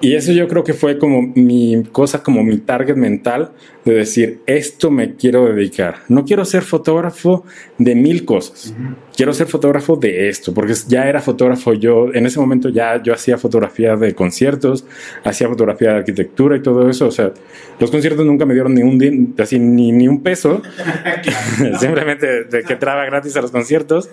[0.00, 3.52] Y eso yo creo que fue como mi cosa, como mi target mental
[3.84, 5.96] de decir, esto me quiero dedicar.
[6.08, 7.44] No quiero ser fotógrafo
[7.78, 8.74] de mil cosas.
[9.16, 13.12] Quiero ser fotógrafo de esto, porque ya era fotógrafo yo, en ese momento ya yo
[13.12, 14.86] hacía fotografía de conciertos,
[15.24, 17.06] hacía fotografía de arquitectura y todo eso.
[17.06, 17.32] O sea,
[17.78, 20.62] los conciertos nunca me dieron ni un, así, ni, ni un peso.
[21.78, 24.10] Simplemente de que traba gratis a los conciertos.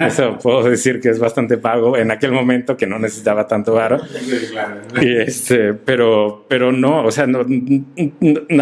[0.00, 4.00] Eso puedo decir que es bastante pago en aquel momento que no necesitaba tanto varo.
[5.00, 7.46] Y este, pero, pero no, o sea, no,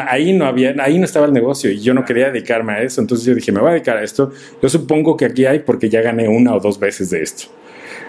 [0.07, 3.01] ahí no había, ahí no estaba el negocio y yo no quería dedicarme a eso.
[3.01, 4.31] Entonces yo dije, me voy a dedicar a esto.
[4.63, 7.45] Yo supongo que aquí hay porque ya gané una o dos veces de esto.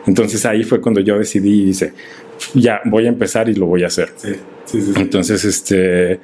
[0.05, 1.93] Entonces ahí fue cuando yo decidí y dice,
[2.53, 4.10] ya voy a empezar y lo voy a hacer.
[4.16, 4.34] Sí,
[4.66, 4.93] sí, sí.
[4.93, 5.01] sí.
[5.01, 6.20] Entonces, este,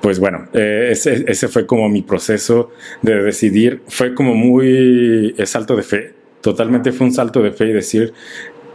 [0.00, 2.70] pues bueno, eh, ese, ese fue como mi proceso
[3.02, 3.82] de decidir.
[3.88, 6.14] Fue como muy salto de fe.
[6.40, 8.12] Totalmente fue un salto de fe y decir,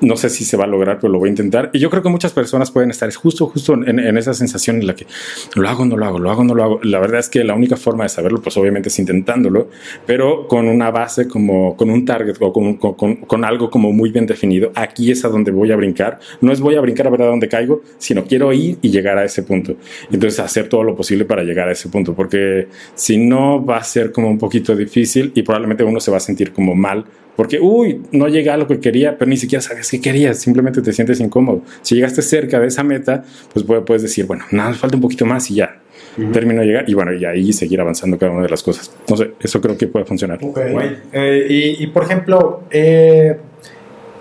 [0.03, 1.69] no sé si se va a lograr, pero lo voy a intentar.
[1.73, 4.95] Y yo creo que muchas personas pueden estar justo, justo en, esa sensación en la
[4.95, 5.07] que
[5.55, 6.79] lo hago, no lo hago, lo hago, no lo hago.
[6.83, 9.69] La verdad es que la única forma de saberlo, pues obviamente es intentándolo,
[10.05, 14.11] pero con una base como, con un target o con, con, con algo como muy
[14.11, 14.71] bien definido.
[14.75, 16.19] Aquí es a donde voy a brincar.
[16.41, 19.17] No es voy a brincar a ver a dónde caigo, sino quiero ir y llegar
[19.17, 19.75] a ese punto.
[20.11, 23.83] Entonces hacer todo lo posible para llegar a ese punto, porque si no va a
[23.83, 27.05] ser como un poquito difícil y probablemente uno se va a sentir como mal
[27.35, 30.81] porque, uy, no llegué a lo que quería, pero ni siquiera sabías qué querías, simplemente
[30.81, 31.61] te sientes incómodo.
[31.81, 33.23] Si llegaste cerca de esa meta,
[33.53, 35.79] pues puedes decir, bueno, nada, falta un poquito más y ya.
[36.15, 36.31] Uh -huh.
[36.31, 38.91] Termino de llegar y bueno, y ahí seguir avanzando cada una de las cosas.
[38.99, 40.37] Entonces, eso creo que puede funcionar.
[40.43, 40.99] Okay.
[41.11, 43.37] Eh, y, y, por ejemplo, eh,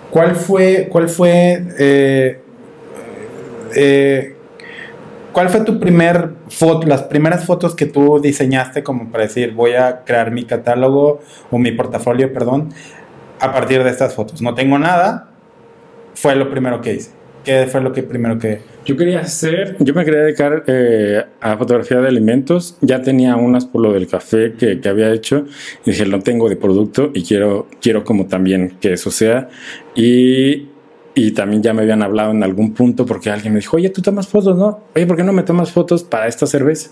[0.09, 2.39] ¿cuál fue, cuál fue, eh,
[5.33, 9.73] cuál fue tu primer foto, las primeras fotos que tú diseñaste como para decir, voy
[9.73, 12.69] a crear mi catálogo o mi portafolio, perdón,
[13.43, 14.41] a partir de estas fotos.
[14.41, 15.29] No tengo nada,
[16.15, 17.11] fue lo primero que hice.
[17.43, 18.61] ¿Qué fue lo que primero que...?
[18.85, 22.77] Yo quería hacer, yo me quería dedicar eh, a fotografía de alimentos.
[22.79, 25.45] Ya tenía unas por lo del café que, que, había hecho.
[25.85, 29.49] Y dije, lo tengo de producto y quiero, quiero como también que eso sea.
[29.93, 30.69] Y,
[31.13, 34.01] y también ya me habían hablado en algún punto porque alguien me dijo, oye, tú
[34.01, 34.83] tomas fotos, ¿no?
[34.95, 36.91] Oye, ¿por qué no me tomas fotos para esta cerveza?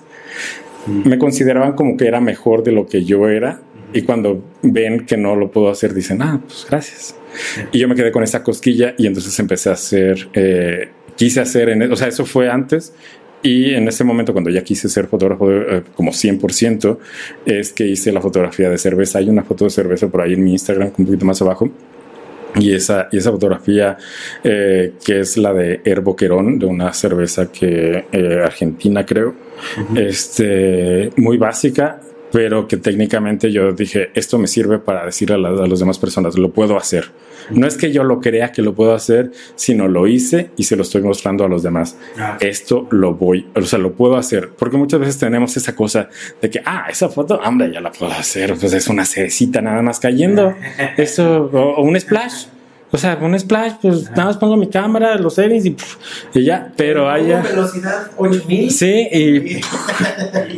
[0.86, 1.08] Mm.
[1.08, 3.62] Me consideraban como que era mejor de lo que yo era.
[3.94, 7.16] Y cuando ven que no lo puedo hacer, dicen, ah, pues gracias.
[7.72, 11.70] Y yo me quedé con esa cosquilla y entonces empecé a hacer, eh, quise hacer,
[11.70, 12.94] en, o sea, eso fue antes.
[13.44, 17.00] Y en ese momento, cuando ya quise ser fotógrafo de, eh, como 100%,
[17.46, 19.20] es que hice la fotografía de cerveza.
[19.20, 21.70] Hay una foto de cerveza por ahí en mi Instagram, un poquito más abajo.
[22.56, 23.98] Y esa, y esa fotografía,
[24.44, 30.00] eh, que es la de Herboquerón, de una cerveza que eh, argentina, creo, uh -huh.
[30.08, 32.02] este, muy básica,
[32.32, 36.00] pero que técnicamente yo dije, esto me sirve para decirle a, la, a las demás
[36.00, 37.12] personas, lo puedo hacer.
[37.50, 40.76] No es que yo lo crea que lo puedo hacer, sino lo hice y se
[40.76, 41.98] lo estoy mostrando a los demás.
[42.18, 42.38] Ah.
[42.40, 44.50] Esto lo voy, o sea, lo puedo hacer.
[44.58, 46.10] Porque muchas veces tenemos esa cosa
[46.42, 48.56] de que, ah, esa foto, hombre, ya la puedo hacer.
[48.60, 50.56] Pues es una cerecita nada más cayendo.
[50.98, 52.46] Eso, o, o un splash.
[52.94, 55.96] O sea, un splash, pues nada más pongo mi cámara, los settings y, pff,
[56.36, 57.42] y ya, pero haya.
[57.42, 58.72] velocidad 8000.
[58.72, 59.62] Sí, y.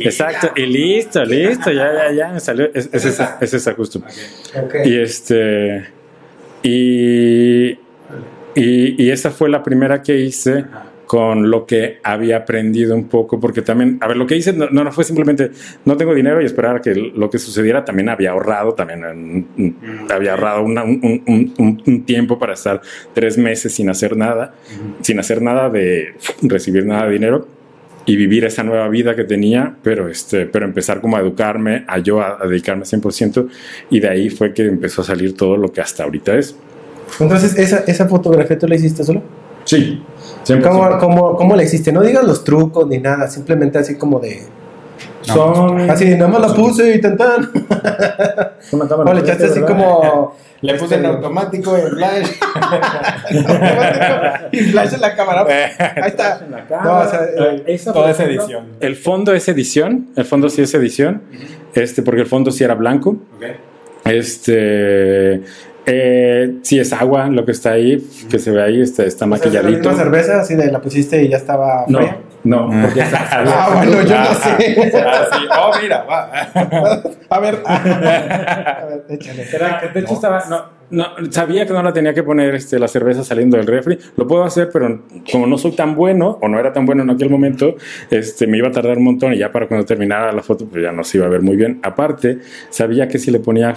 [0.04, 2.70] exacto, y listo, listo, ya, ya, ya, me salió.
[2.74, 4.00] Es, es esa, es esa justo.
[4.00, 4.62] Okay.
[4.64, 4.92] Okay.
[4.92, 5.86] Y este.
[6.64, 7.78] Y,
[8.54, 10.64] y, y, esa fue la primera que hice
[11.06, 14.68] con lo que había aprendido un poco, porque también, a ver, lo que hice no,
[14.68, 15.50] no fue simplemente,
[15.84, 20.10] no tengo dinero y esperar a que lo que sucediera, también había ahorrado, también mm,
[20.10, 22.80] había ahorrado una, un, un, un, tiempo para estar
[23.12, 24.54] tres meses sin hacer nada,
[25.02, 27.48] sin hacer nada de recibir nada de dinero
[28.06, 31.98] y vivir esa nueva vida que tenía, pero, este, pero empezar como a educarme, a
[31.98, 33.48] yo a, a dedicarme 100%
[33.90, 36.56] y de ahí fue que empezó a salir todo lo que hasta ahorita es.
[37.20, 39.22] Entonces, ¿esa, esa fotografía tú la hiciste solo?
[39.64, 40.02] Sí.
[40.62, 41.92] ¿Cómo, cómo, ¿Cómo la hiciste?
[41.92, 44.42] No digas los trucos ni nada, simplemente así como de...
[45.22, 45.90] Son...
[45.90, 47.50] Así, nada más la puse y tan tan.
[48.72, 50.34] o le echaste así como...
[50.64, 52.26] Le puse en automático, en flash.
[54.52, 55.44] y flash en la cámara.
[55.78, 56.40] Ahí está.
[56.82, 57.20] No, o sea,
[57.66, 58.68] esa, toda esa edición.
[58.80, 60.08] El fondo es edición.
[60.16, 61.22] El fondo sí es edición.
[61.74, 63.18] Este, porque el fondo sí era blanco.
[63.36, 63.56] Okay.
[64.06, 65.42] Este.
[65.86, 69.90] Eh, sí, es agua lo que está ahí, que se ve ahí, está, está maquilladito.
[69.90, 71.98] ¿La cerveza así de la pusiste y ya estaba fría?
[72.00, 73.26] No, no, porque está.
[73.32, 74.92] ah, bueno, yo no sé.
[74.98, 75.46] Ah, sí.
[75.58, 76.30] Oh, mira, va.
[77.30, 79.46] A ver, a ver, échale.
[79.50, 80.44] Era, de hecho, estaba.
[80.48, 83.98] No, no, sabía que no la tenía que poner este, la cerveza saliendo del refri.
[84.16, 87.10] Lo puedo hacer, pero como no soy tan bueno, o no era tan bueno en
[87.10, 87.76] aquel momento,
[88.10, 90.82] este, me iba a tardar un montón y ya para cuando terminara la foto, pues
[90.82, 91.80] ya no se iba a ver muy bien.
[91.82, 93.74] Aparte, sabía que si le ponía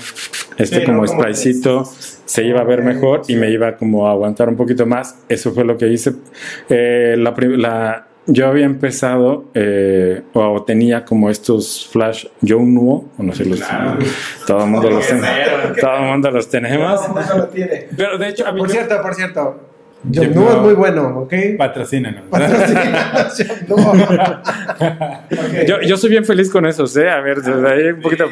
[0.57, 4.11] este sí, como no, spraycito, se iba a ver mejor y me iba como a
[4.11, 5.15] aguantar un poquito más.
[5.30, 6.11] Eso fue lo que hice.
[6.70, 13.24] Eh, la, la yo había empezado eh, o tenía como estos flash yo nuo o
[13.24, 14.00] no sé los claro.
[14.46, 15.28] todo el mundo los tiene
[15.80, 17.88] todo el mundo los tenemos todo mundo lo tiene.
[17.96, 19.68] pero de hecho a mí por cierto por cierto
[20.04, 21.34] yo no es muy bueno, ¿ok?
[21.58, 22.24] Patrocínanos.
[22.30, 25.66] Patrocínanos, okay.
[25.68, 27.10] yo, yo soy bien feliz con eso, ¿eh?
[27.10, 28.26] A ver, ahí un poquito.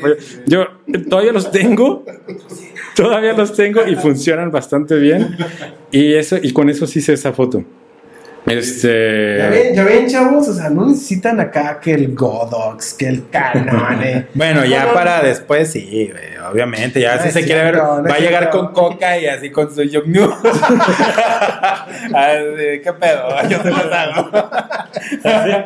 [0.46, 0.68] Yo
[1.10, 2.06] todavía los tengo,
[2.96, 5.36] todavía los tengo y funcionan bastante bien.
[5.92, 7.64] Y, eso, y con eso sí hice esa foto.
[8.46, 9.38] Este.
[9.40, 13.30] Ya ven, ya ven, chavos, o sea, no necesitan acá que el Godox, que el
[13.30, 14.04] Canon.
[14.04, 14.28] eh.
[14.36, 16.12] Bueno, ya No, no, para después, sí,
[16.52, 17.00] obviamente.
[17.02, 19.74] Ya No si se quiere ver, no va a llegar con coca y así con
[19.74, 20.34] su Young News.
[22.14, 23.28] Así, ¿Qué pedo?
[23.50, 24.30] Yo te las hago.
[24.32, 25.66] Cosa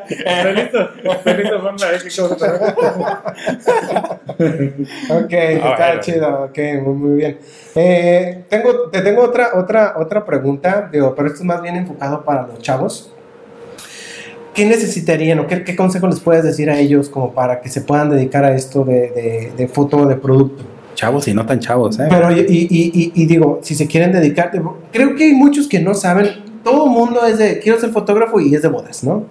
[5.10, 6.02] Ok, está bueno.
[6.02, 7.38] chido, ok, muy, muy bien.
[7.76, 12.24] Eh, tengo, te tengo otra, otra, otra pregunta, digo, pero esto es más bien enfocado
[12.24, 12.69] para los chavos.
[14.54, 17.82] ¿Qué necesitarían o qué, qué consejo les puedes decir a ellos como para que se
[17.82, 20.64] puedan dedicar a esto de, de, de foto de producto?
[20.96, 22.08] Chavos y no tan chavos, ¿eh?
[22.10, 24.52] Pero, y, y, y, y digo, si se quieren dedicar,
[24.92, 28.42] creo que hay muchos que no saben, todo el mundo es de, quiero ser fotógrafo
[28.42, 29.24] y es de bodas, ¿no?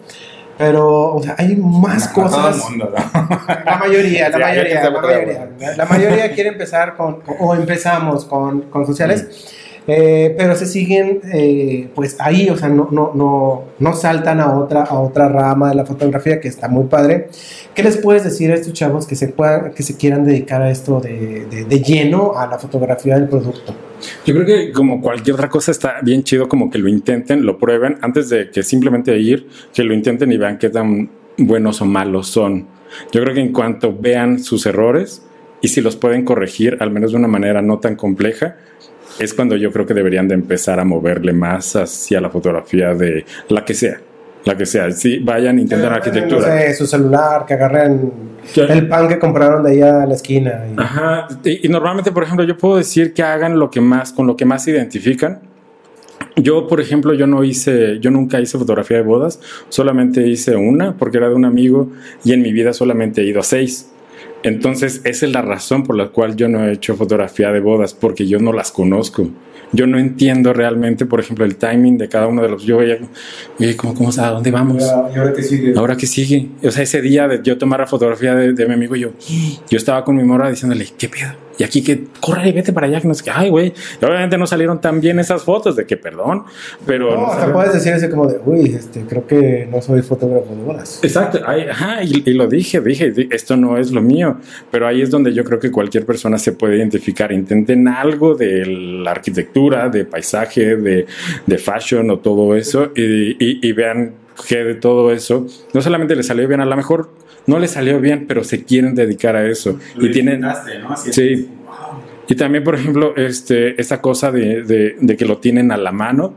[0.56, 2.40] Pero, o sea, hay más No, cosas.
[2.40, 3.28] Todo el mundo, ¿no?
[3.66, 5.48] La mayoría, la Sí, mayoría, la mayoría.
[5.76, 9.54] La mayoría quiere empezar con, con- o empezamos con, con sociales,
[9.90, 14.58] eh, pero se siguen, eh, pues ahí, o sea, no, no, no, no saltan a
[14.58, 17.28] otra, a otra rama de la fotografía que está muy padre.
[17.74, 20.70] ¿Qué les puedes decir a estos chavos que se puedan, que se quieran dedicar a
[20.70, 23.74] esto de, de, de lleno a la fotografía del producto?
[24.26, 27.58] Yo creo que como cualquier otra cosa está bien chido como que lo intenten, lo
[27.58, 31.08] prueben antes de que simplemente ir, que lo intenten y vean qué tan
[31.38, 32.66] buenos o malos son.
[33.10, 35.22] Yo creo que en cuanto vean sus errores
[35.60, 38.56] y si los pueden corregir, al menos de una manera no tan compleja,
[39.18, 43.24] es cuando yo creo que deberían de empezar a moverle más hacia la fotografía de
[43.48, 44.00] la que sea,
[44.44, 44.90] la que sea.
[44.92, 46.44] Sí, vayan, intenten No arquitectura.
[46.44, 48.12] sé, su celular, que agarren
[48.54, 48.62] ¿Qué?
[48.62, 50.64] el pan que compraron de allá a la esquina.
[50.70, 54.12] y- Ajá, y, y normalmente, por ejemplo, yo puedo decir que hagan lo que más,
[54.12, 55.40] con lo que más se identifican.
[56.36, 59.40] Yo, por ejemplo, yo no hice, yo nunca hice fotografía de bodas,
[59.70, 61.90] solamente hice una porque era de un amigo
[62.24, 63.90] y en mi vida solamente he ido a seis.
[64.42, 67.94] Entonces, esa es la razón por la cual yo no he hecho fotografía de bodas,
[67.94, 69.28] porque yo no las conozco.
[69.72, 72.62] Yo no entiendo realmente, por ejemplo, el timing de cada uno de los.
[72.62, 72.98] Yo veía,
[73.58, 74.82] oye, ¿cómo, cómo, a dónde vamos?
[74.82, 75.74] ¿Y ahora qué sigue?
[75.76, 78.74] Ahora que sigue, o sea, ese día de yo tomar la fotografía de, de mi
[78.74, 79.10] amigo, yo,
[79.68, 81.47] yo estaba con mi morra diciéndole, ¿qué pedo?
[81.58, 83.74] Y aquí que corre y vete para allá, que no sé qué, ay, güey.
[84.00, 86.44] Obviamente no salieron tan bien esas fotos de que perdón,
[86.86, 87.10] pero.
[87.10, 87.52] No, no hasta sé.
[87.52, 91.00] puedes decir así como de, uy, este, creo que no soy fotógrafo de bodas.
[91.02, 94.36] Exacto, ay, ajá, y, y lo dije, dije, di- esto no es lo mío,
[94.70, 97.32] pero ahí es donde yo creo que cualquier persona se puede identificar.
[97.32, 101.06] Intenten algo de la arquitectura, de paisaje, de,
[101.46, 103.02] de fashion o todo eso, y,
[103.44, 104.14] y- y vean
[104.48, 107.10] que de todo eso no solamente les salió bien, a lo mejor
[107.48, 110.44] no les salió bien, pero se quieren dedicar a eso y tienen.
[111.12, 111.48] Sí.
[112.28, 115.90] Y también, por ejemplo, este, esta cosa de, de- de que lo tienen a la
[115.92, 116.34] mano.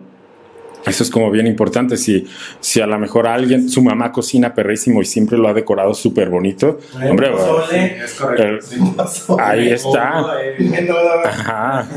[0.86, 1.98] Eso es como bien importante.
[1.98, 2.28] Si,
[2.60, 6.30] si a lo mejor alguien, su mamá cocina perrísimo y siempre lo ha decorado súper
[6.30, 7.32] bonito, hombre,
[8.04, 8.44] es correcto.
[8.44, 10.26] eh, ahí está.
[11.26, 11.88] Ajá.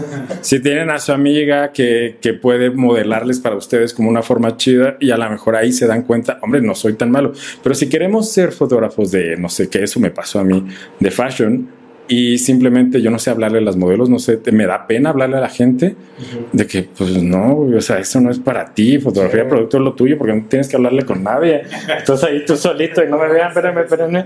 [0.40, 4.96] Si tienen a su amiga que, que puede modelarles para ustedes como una forma chida
[5.00, 7.32] y a lo mejor ahí se dan cuenta, hombre, no soy tan malo.
[7.62, 10.64] Pero si queremos ser fotógrafos de, no sé qué, eso me pasó a mí,
[11.00, 11.68] de fashion,
[12.06, 15.10] y simplemente yo no sé hablarle a las modelos, no sé, te- me da pena
[15.10, 15.96] hablarle a la gente
[16.52, 19.50] de que, pues no, o sea, eso no es para ti, fotografía de Sí.
[19.50, 21.62] producto es lo tuyo, porque no tienes que hablarle con nadie.
[21.96, 24.24] Estás ahí tú solito y no me vean, espérame, espérame.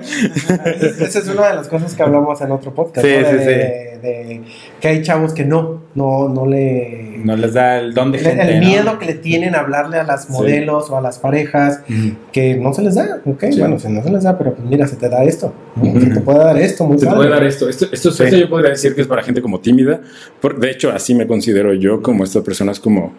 [1.00, 3.06] Esa es una de las cosas que hablamos en otro podcast.
[3.06, 3.28] Sí, ¿no?
[3.28, 3.46] sí, de, sí.
[3.46, 4.40] de- de
[4.80, 7.18] que hay chavos que no, no, no le.
[7.24, 8.42] No les da el don de el- gente.
[8.54, 11.80] el miedo que le tienen a hablarle a las modelos o a las parejas
[12.30, 14.86] que no se les da, ok, bueno, si no se les da, pero pues mira,
[14.86, 15.52] se te da esto,
[15.82, 17.67] se te puede dar esto, muy Se te puede dar esto.
[17.68, 18.24] Esto, esto, Sí.
[18.24, 20.00] esto yo podría decir que es para gente como tímida.
[20.40, 23.12] Por- de hecho, así me considero yo, como estas personas como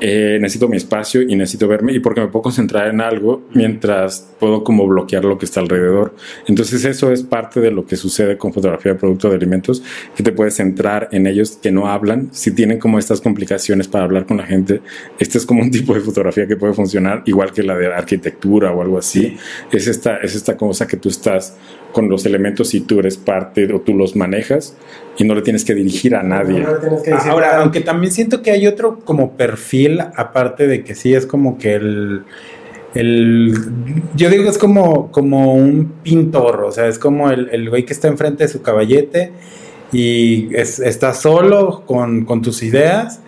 [0.00, 4.28] eh, necesito mi espacio y necesito verme y porque me puedo concentrar en algo mientras
[4.38, 6.14] puedo como bloquear lo que está alrededor.
[6.46, 9.82] Entonces eso es parte de lo que sucede con fotografía de producto de alimentos,
[10.14, 12.28] que te puedes centrar en ellos que no hablan.
[12.32, 14.80] Si tienen como estas complicaciones para hablar con la gente,
[15.18, 18.72] este es como un tipo de fotografía que puede funcionar igual que la de arquitectura
[18.72, 19.36] o algo así.
[19.72, 21.56] Es esta, es esta cosa que tú estás
[21.92, 24.76] con los elementos y tú eres parte o tú los manejas
[25.18, 26.60] y no le tienes que dirigir a nadie.
[26.60, 27.62] No le tienes que decir Ahora, nada.
[27.62, 31.74] aunque también siento que hay otro como perfil, aparte de que sí es como que
[31.74, 32.22] el.
[32.94, 33.54] el
[34.14, 37.84] yo digo que es como, como un pintor, o sea, es como el, el güey
[37.84, 39.32] que está enfrente de su caballete
[39.92, 43.20] y es- está solo con, con tus ideas,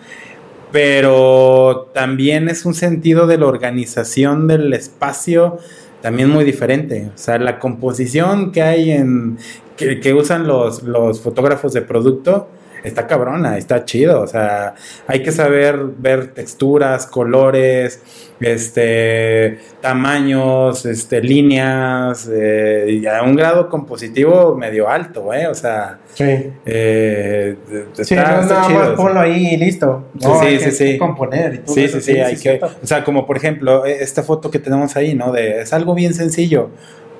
[0.71, 5.57] pero también es un sentido de la organización del espacio
[6.01, 7.11] también muy diferente.
[7.13, 9.37] O sea, la composición que hay en.
[9.81, 12.47] Que, que usan los, los fotógrafos de producto
[12.83, 14.21] está cabrona, está chido.
[14.21, 14.73] O sea,
[15.07, 18.01] hay que saber ver texturas, colores,
[18.39, 25.45] este, tamaños, este, líneas, eh, y a un grado compositivo medio alto, ¿eh?
[25.47, 26.23] O sea, Sí.
[26.65, 27.55] eh,
[28.01, 30.05] Sí, no, está nada chido, más ponlo ahí y listo.
[30.19, 30.97] Sí, No, sí, hay sí, que sí.
[30.97, 34.01] componer y todo Sí, eso, sí, sí, hay que, o sea, como por ejemplo, e-
[34.03, 35.31] esta foto que tenemos ahí, ¿no?
[35.31, 36.69] De, es algo bien sencillo,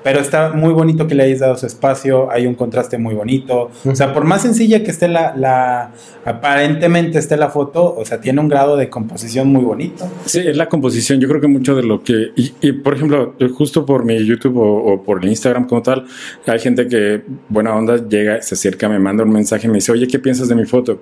[0.02, 3.70] pero está muy bonito que le hayas dado su espacio, hay un contraste muy bonito,
[3.84, 5.92] o sea, por más sencilla que esté la, la
[6.24, 10.08] aparentemente esté la foto, o sea, tiene un grado de composición muy bonito.
[10.24, 11.20] Sí, es la composición.
[11.20, 12.32] Yo creo que mucho de lo que.
[12.36, 16.06] Y, y, por ejemplo, justo por mi YouTube o, o por el Instagram como tal,
[16.46, 19.92] hay gente que, buena onda, llega, se acerca, me manda un mensaje y me dice,
[19.92, 21.00] oye, ¿qué piensas de mi foto?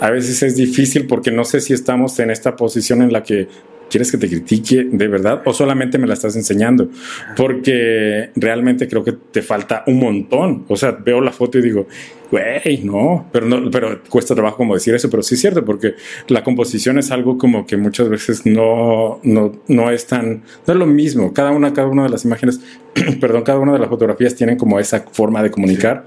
[0.00, 3.48] A veces es difícil porque no sé si estamos en esta posición en la que.
[3.88, 6.88] ¿Quieres que te critique de verdad o solamente me la estás enseñando?
[7.36, 10.64] Porque realmente creo que te falta un montón.
[10.68, 11.86] O sea, veo la foto y digo,
[12.30, 15.94] güey, no, pero no, pero cuesta trabajo como decir eso, pero sí es cierto, porque
[16.28, 20.78] la composición es algo como que muchas veces no, no, no es tan, no es
[20.78, 21.32] lo mismo.
[21.32, 22.60] Cada una, cada una de las imágenes,
[23.20, 26.04] perdón, cada una de las fotografías tienen como esa forma de comunicar.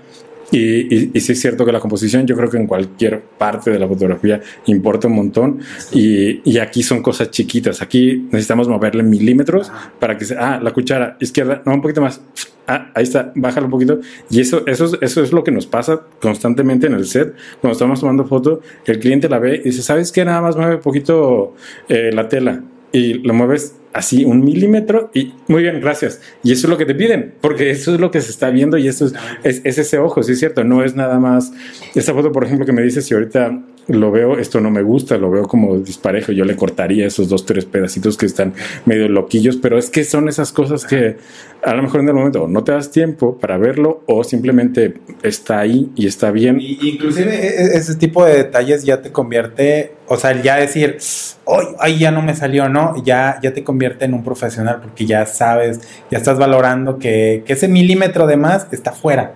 [0.51, 3.69] Y, y, y sí es cierto que la composición, yo creo que en cualquier parte
[3.71, 5.59] de la fotografía importa un montón.
[5.91, 7.81] Y, y aquí son cosas chiquitas.
[7.81, 12.21] Aquí necesitamos moverle milímetros para que sea, ah, la cuchara izquierda, no, un poquito más.
[12.67, 13.99] Ah, ahí está, bájalo un poquito.
[14.29, 17.33] Y eso, eso, es- eso es lo que nos pasa constantemente en el set.
[17.61, 20.23] Cuando estamos tomando foto, el cliente la ve y dice, ¿sabes qué?
[20.25, 21.55] Nada más mueve un poquito
[21.89, 22.61] eh, la tela.
[22.91, 26.21] Y lo mueves así un milímetro y muy bien, gracias.
[26.43, 28.77] Y eso es lo que te piden, porque eso es lo que se está viendo
[28.77, 29.13] y eso es,
[29.43, 31.51] es, es ese ojo, sí es cierto, no es nada más.
[31.95, 33.59] Esta foto, por ejemplo, que me dices, si ahorita
[33.89, 37.45] lo veo, esto no me gusta, lo veo como disparejo, yo le cortaría esos dos,
[37.45, 38.53] tres pedacitos que están
[38.85, 41.17] medio loquillos, pero es que son esas cosas que
[41.63, 45.59] a lo mejor en el momento no te das tiempo para verlo o simplemente está
[45.59, 46.59] ahí y está bien.
[46.61, 50.97] Y, inclusive e- e- ese tipo de detalles ya te convierte, o sea, ya decir,
[51.45, 53.03] hoy ay, ya no me salió, ¿no?
[53.03, 55.81] Ya, ya te convierte en un profesional porque ya sabes,
[56.11, 59.33] ya estás valorando que, que ese milímetro de más está fuera.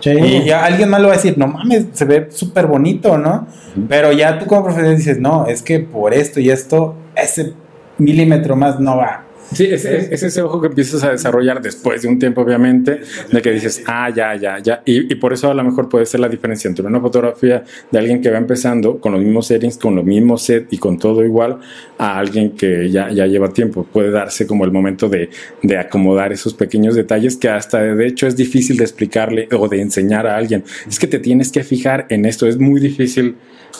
[0.00, 0.10] Sí.
[0.10, 3.46] Y ya alguien más lo va a decir, no mames, se ve súper bonito, ¿no?
[3.88, 7.54] Pero ya tú como profesional dices, no, es que por esto y esto, ese
[7.98, 9.25] milímetro más no va.
[9.52, 13.00] Sí, es, es- es ese ojo que empiezas a desarrollar después de un tiempo, obviamente,
[13.30, 14.82] de que dices, ah, ya, ya, ya.
[14.84, 17.98] Y, y por eso a lo mejor puede ser la diferencia entre una fotografía de
[17.98, 21.24] alguien que va empezando con los mismos settings, con los mismos set y con todo
[21.24, 21.58] igual,
[21.98, 23.84] a alguien que ya, ya lleva tiempo.
[23.90, 25.30] Puede darse como el momento de,
[25.62, 29.80] de acomodar esos pequeños detalles que hasta de hecho es difícil de explicarle o de
[29.80, 30.64] enseñar a alguien.
[30.88, 32.46] Es que te tienes que fijar en esto.
[32.46, 33.36] Es muy difícil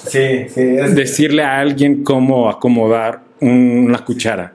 [0.07, 0.61] Sí, sí.
[0.61, 4.53] es- decirle a alguien cómo acomodar una cuchara.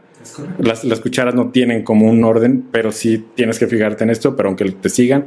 [0.59, 4.35] Las, las cucharas no tienen como un orden, pero sí tienes que fijarte en esto,
[4.35, 5.25] pero aunque te sigan,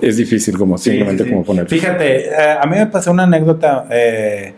[0.00, 1.68] es difícil como simplemente Sí, sí, como poner.
[1.68, 3.86] Fíjate, eh, a mí me pasó una anécdota.
[3.90, 4.54] eh,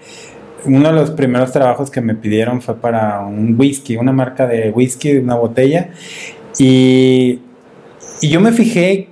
[0.67, 4.71] uno de los primeros trabajos que me pidieron fue para un whisky, una marca de
[4.71, 5.91] whisky, una botella.
[6.59, 7.41] Y,
[8.21, 9.09] y yo me fijé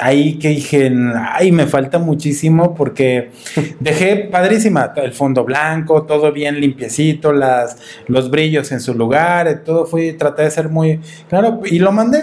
[0.00, 0.92] ahí que dije,
[1.32, 3.30] ay, me falta muchísimo porque
[3.80, 7.76] dejé padrísima el fondo blanco, todo bien limpiecito, las,
[8.06, 11.92] los brillos en su lugar, eh, todo fui, traté de ser muy claro y lo
[11.92, 12.22] mandé.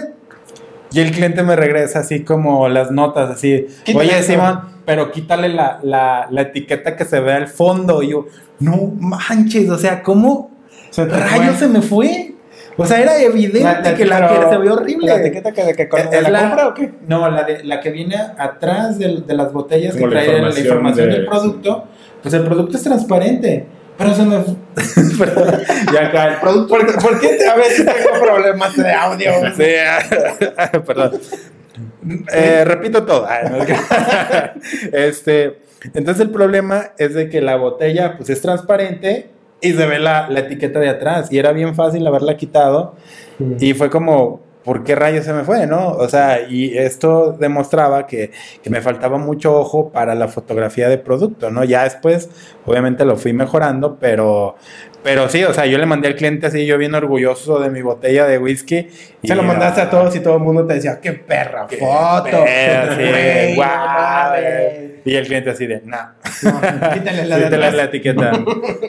[0.90, 4.32] Y el cliente me regresa así como las notas, así, Quítale oye eso".
[4.32, 8.02] Simón, pero quítale la, la, la etiqueta que se ve al fondo.
[8.02, 8.24] Y yo,
[8.60, 10.50] no manches, o sea, ¿cómo
[10.90, 11.58] Se rayos fue.
[11.58, 12.34] se me fue?
[12.80, 15.06] O sea, era evidente La- la- que la pero- que se ve horrible.
[15.08, 16.92] ¿La etiqueta que, de que con- Es de la, la- compra o qué?
[17.08, 20.64] No, la, de, la que viene atrás de, las botellas Como que trae la información
[20.66, 21.84] información de- del producto.
[22.22, 23.66] Pues el producto es transparente.
[23.98, 24.36] Pero se me.
[25.18, 25.60] Perdón,
[25.92, 26.68] ya acá, el producto.
[26.76, 29.32] ¿Por, por qué a veces tengo problemas de audio?
[29.56, 29.64] Sí,
[30.56, 31.20] ah, perdón.
[32.32, 33.26] Eh, repito todo.
[33.50, 33.74] No, que-
[34.92, 35.58] este,
[35.94, 39.30] entonces el problema es de que la botella pues es transparente
[39.60, 42.94] y se ve la, la etiqueta de atrás y era bien fácil haberla quitado
[43.60, 45.66] y fue como, ¿por qué rayos se me fue?
[45.66, 45.90] ¿No?
[45.92, 48.30] O sea, y esto demostraba que,
[48.62, 51.64] que me faltaba mucho ojo para la fotografía de producto, ¿no?
[51.64, 52.28] Ya después,
[52.66, 54.56] obviamente lo fui mejorando, pero,
[55.02, 57.80] pero sí, o sea, yo le mandé al cliente así, yo bien orgulloso de mi
[57.82, 58.88] botella de whisky.
[59.24, 62.44] Se lo mandaste a todos y todo el mundo te decía, qué perra Qué foto.
[62.44, 64.87] perra, sí.
[65.08, 66.08] Y el cliente así de, nah.
[66.42, 66.60] No,
[66.94, 68.32] quítale la Quítale etiqueta.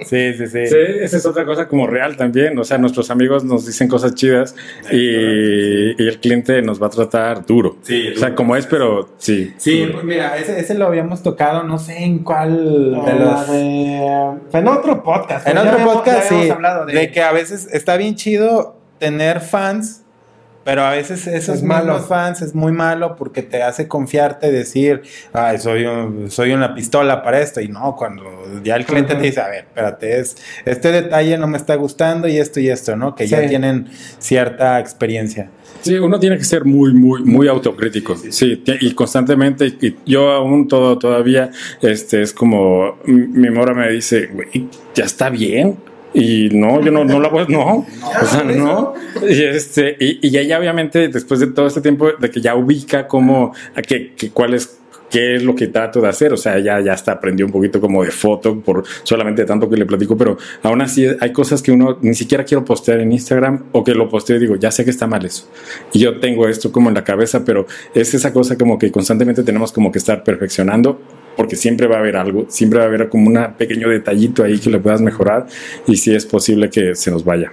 [0.06, 0.68] Sí, sí, sí.
[0.68, 2.58] Sí, esa es otra cosa como real también.
[2.58, 4.56] O sea, nuestros amigos nos dicen cosas chidas
[4.92, 7.78] y, y el cliente nos va a tratar duro.
[7.84, 8.36] Sí, o sea, duro.
[8.36, 9.54] como es, pero sí.
[9.58, 9.94] Sí, duro.
[9.94, 13.52] pues mira, ese, ese lo habíamos tocado, no sé en cuál de los...
[13.52, 15.48] de- En otro podcast.
[15.48, 16.50] En otro habíamos- podcast, sí.
[16.94, 20.04] de, que a veces está bien chido tener fans,
[20.64, 21.94] pero a veces esos Es malo.
[21.94, 25.02] mismos fans es muy malo porque te hace confiarte, decir,
[25.34, 27.60] ay, soy, un- soy una pistola para esto.
[27.62, 28.24] Y no, cuando
[28.64, 32.28] ya el cliente te dice, a ver, espérate, es, este detalle no me está gustando
[32.28, 33.16] y esto y esto, ¿no?
[33.16, 33.88] Que ya tienen
[34.20, 35.50] cierta experiencia.
[35.82, 38.16] Sí, uno tiene que ser muy, muy, muy autocrítico.
[38.18, 39.68] Sí, y constantemente.
[39.82, 41.52] Y yo aún todo, todavía,
[41.82, 45.78] este, es como mi mora me dice, güey, ya está bien.
[46.14, 47.86] Y no, yo no, no la voy, no,
[48.22, 48.94] o sea, no.
[49.28, 53.08] Y este, y, y ella obviamente, después de todo este tiempo, de que ya ubica
[53.08, 54.80] cómo, a qué, qué- cuál es,
[55.12, 56.34] qué es lo que trato de hacer.
[56.34, 59.76] O sea, ya, ya hasta aprendió un poquito como de foto por solamente tanto que
[59.78, 63.66] le platico, pero aún así hay cosas que uno ni siquiera quiero postear en Instagram
[63.72, 65.48] o que lo posteo y digo, ya sé que está mal eso.
[65.94, 69.44] Y yo tengo esto como en la cabeza, pero es esa cosa como que constantemente
[69.44, 71.00] tenemos como que estar perfeccionando
[71.40, 74.60] porque siempre va a haber algo, siempre va a haber como un pequeño detallito ahí
[74.60, 75.48] que le puedas mejorar
[75.88, 77.50] y si es posible que se nos vaya.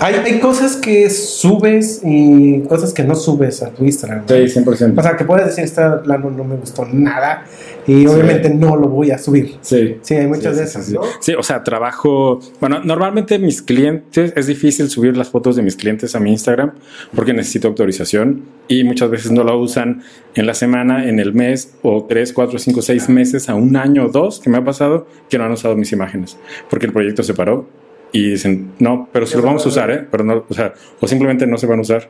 [0.00, 4.20] Hay, hay cosas que subes y cosas que no subes a tu Instagram.
[4.20, 4.26] ¿no?
[4.34, 4.98] 100%.
[4.98, 7.44] O sea, que puedes decir, este plano no me gustó nada
[7.88, 9.56] y obviamente no lo voy a subir.
[9.62, 9.96] Sí.
[10.02, 11.02] Sí, hay muchas Sí, de esas, sí, ¿no?
[11.02, 11.08] sí.
[11.20, 12.38] Sí, o sea, trabajo.
[12.60, 16.72] Bueno, normalmente mis clientes es difícil subir las fotos de mis clientes a mi Instagram
[17.14, 20.02] porque necesito autorización y muchas veces no la usan
[20.34, 24.04] en la semana, en el mes o tres, cuatro, cinco, seis meses a un año
[24.04, 26.36] o dos que me ha pasado que no han usado mis imágenes
[26.68, 27.66] porque el proyecto se paró
[28.12, 30.06] y dicen no, pero si lo vamos a usar, ¿eh?
[30.10, 32.08] Pero no, o sea, o simplemente no se van a usar.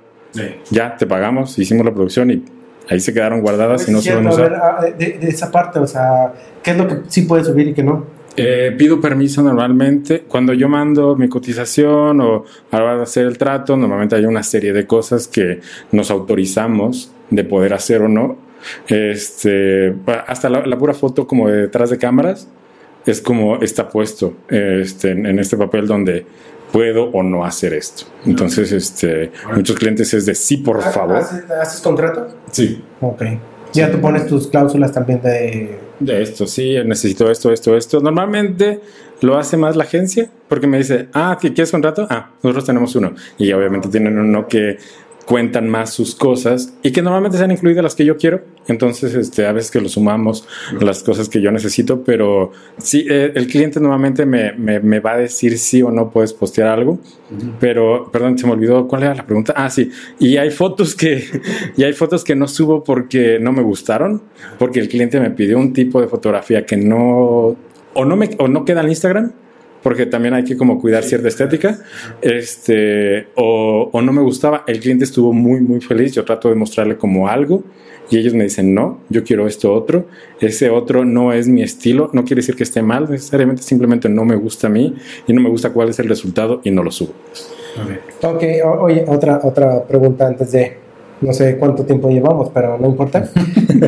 [0.70, 2.44] Ya te pagamos, hicimos la producción y
[2.88, 4.44] ahí se quedaron guardadas y no se van a usar.
[4.44, 6.32] a ver, ah, de, de esa parte, o sea,
[6.62, 8.18] ¿qué es lo que sí puedes subir y qué no?
[8.40, 10.22] Eh, pido permiso normalmente.
[10.28, 14.26] Cuando yo mando mi cotización o a la hora de hacer el trato, normalmente hay
[14.26, 15.60] una serie de cosas que
[15.90, 18.36] nos autorizamos de poder hacer o no.
[18.86, 19.94] Este,
[20.26, 22.48] hasta la, la pura foto como de detrás de cámaras
[23.06, 26.24] es como está puesto este, en, en este papel donde
[26.72, 28.04] puedo o no hacer esto.
[28.24, 31.16] Entonces, este, muchos clientes es de sí, por favor.
[31.16, 32.28] ¿Haces, haces contrato?
[32.52, 32.82] Sí.
[33.00, 33.22] Ok.
[33.72, 35.78] Ya tú pones tus cláusulas también de...
[36.00, 38.00] De esto, sí, necesito esto, esto, esto.
[38.00, 38.80] Normalmente
[39.20, 42.06] lo hace más la agencia porque me dice, ah, ¿qué- ¿quieres contrato?
[42.08, 43.12] Ah, nosotros tenemos uno.
[43.36, 44.78] Y obviamente tienen uno que
[45.28, 48.40] cuentan más sus cosas y que normalmente sean incluidas las que yo quiero.
[48.66, 50.48] Entonces, este, a veces que lo sumamos
[50.80, 55.12] las cosas que yo necesito, pero sí, eh, el cliente normalmente me, me, me va
[55.12, 56.98] a decir sí o no puedes postear algo.
[57.60, 59.52] Pero, perdón, se me olvidó cuál era la pregunta.
[59.54, 59.90] Ah, sí.
[60.18, 61.22] Y hay fotos que,
[61.76, 64.22] y hay fotos que no subo porque no me gustaron,
[64.58, 67.54] porque el cliente me pidió un tipo de fotografía que no,
[67.92, 69.32] o no me, o no queda en Instagram,
[69.82, 71.78] porque también hay que como cuidar cierta estética,
[72.22, 74.64] este, o, o no me gustaba.
[74.66, 76.12] El cliente estuvo muy, muy feliz.
[76.12, 77.62] Yo trato de mostrarle como algo.
[78.10, 80.06] Y ellos me dicen, no, yo quiero esto otro.
[80.40, 82.08] Ese otro no es mi estilo.
[82.14, 84.94] No quiere decir que esté mal necesariamente, simplemente no me gusta a mí
[85.26, 87.12] y no me gusta cuál es el resultado y no lo subo.
[88.22, 90.87] Ok, o- oye, otra, otra pregunta antes de...
[91.20, 93.28] No sé cuánto tiempo llevamos, pero no importa.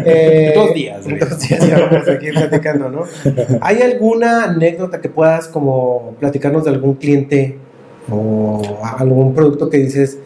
[0.04, 1.04] Eh, Dos días.
[1.04, 3.02] Dos días ya vamos aquí platicando, ¿no?
[3.60, 7.58] ¿Hay alguna anécdota que puedas como platicarnos de algún cliente
[8.10, 10.18] o algún producto que dices,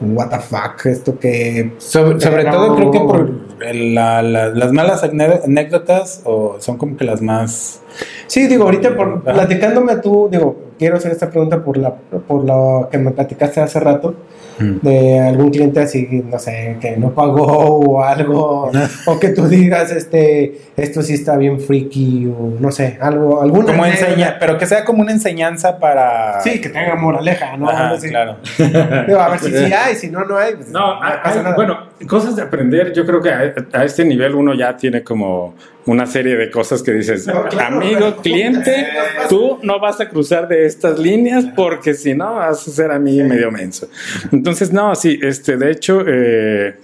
[0.00, 1.72] what the fuck, esto que...
[1.78, 3.30] Sobre, todo creo que por
[3.66, 7.80] el- la- la- las malas anécdotas o son como que las más...
[8.26, 12.88] Sí, digo, ahorita por, platicándome tú, digo, quiero hacer esta pregunta por, la, por lo
[12.90, 14.16] que me platicaste hace rato,
[14.58, 18.68] de algún cliente así, no sé, que no pagó o algo,
[19.06, 23.66] o que tú digas, este, esto sí está bien freaky, o no sé, algo, alguna
[23.72, 26.40] Como enseña, pero que sea como una enseñanza para...
[26.42, 27.68] Sí, que tenga moraleja, ¿no?
[27.70, 28.36] Ajá, claro.
[29.06, 30.54] Digo, a ver si sí hay, si no, no hay.
[30.56, 31.54] pues, No, hay- pasa hay- nada.
[31.56, 31.78] bueno,
[32.08, 32.92] cosas de aprender.
[32.92, 35.54] Yo creo que a, a este nivel uno ya tiene como
[35.86, 38.86] una serie de cosas que dices, No, claro, amigo, pero- cliente,
[39.28, 42.98] tú no vas a cruzar de estas líneas porque si no vas a ser a
[42.98, 43.88] mí medio menso.
[44.32, 46.76] Entonces, no, sí, este, de hecho, eh,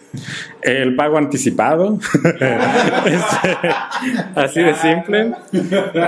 [0.62, 1.98] el pago anticipado,
[3.06, 3.68] este,
[4.34, 5.32] así de simple.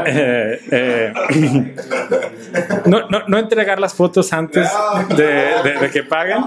[0.07, 1.13] Eh, eh,
[2.87, 4.69] no, no, no entregar las fotos antes
[5.17, 6.39] de, de- de que paguen.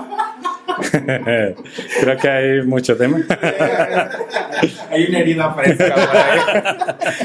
[2.01, 3.17] Creo que hay mucho tema.
[4.89, 6.39] Hay una herida fresca por ahí.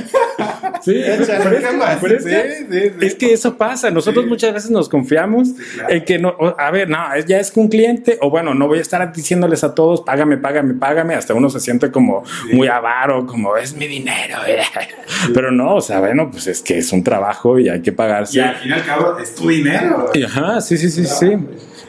[0.81, 1.03] Sí.
[1.03, 2.91] Sí, sí, sí.
[3.01, 3.91] Es que eso pasa.
[3.91, 5.49] Nosotros muchas veces nos confiamos
[5.89, 8.79] en que no, a ver, no, ya es que un cliente, o bueno, no voy
[8.79, 11.15] a estar diciéndoles a todos, págame, págame, págame.
[11.15, 14.39] Hasta uno se siente como muy avaro, como es mi dinero.
[15.35, 18.39] Pero no, o sea, bueno, pues es que es un trabajo y hay que pagarse.
[18.39, 20.11] Y al fin y al cabo es tu dinero.
[20.27, 21.37] Ajá, sí, sí, sí, sí.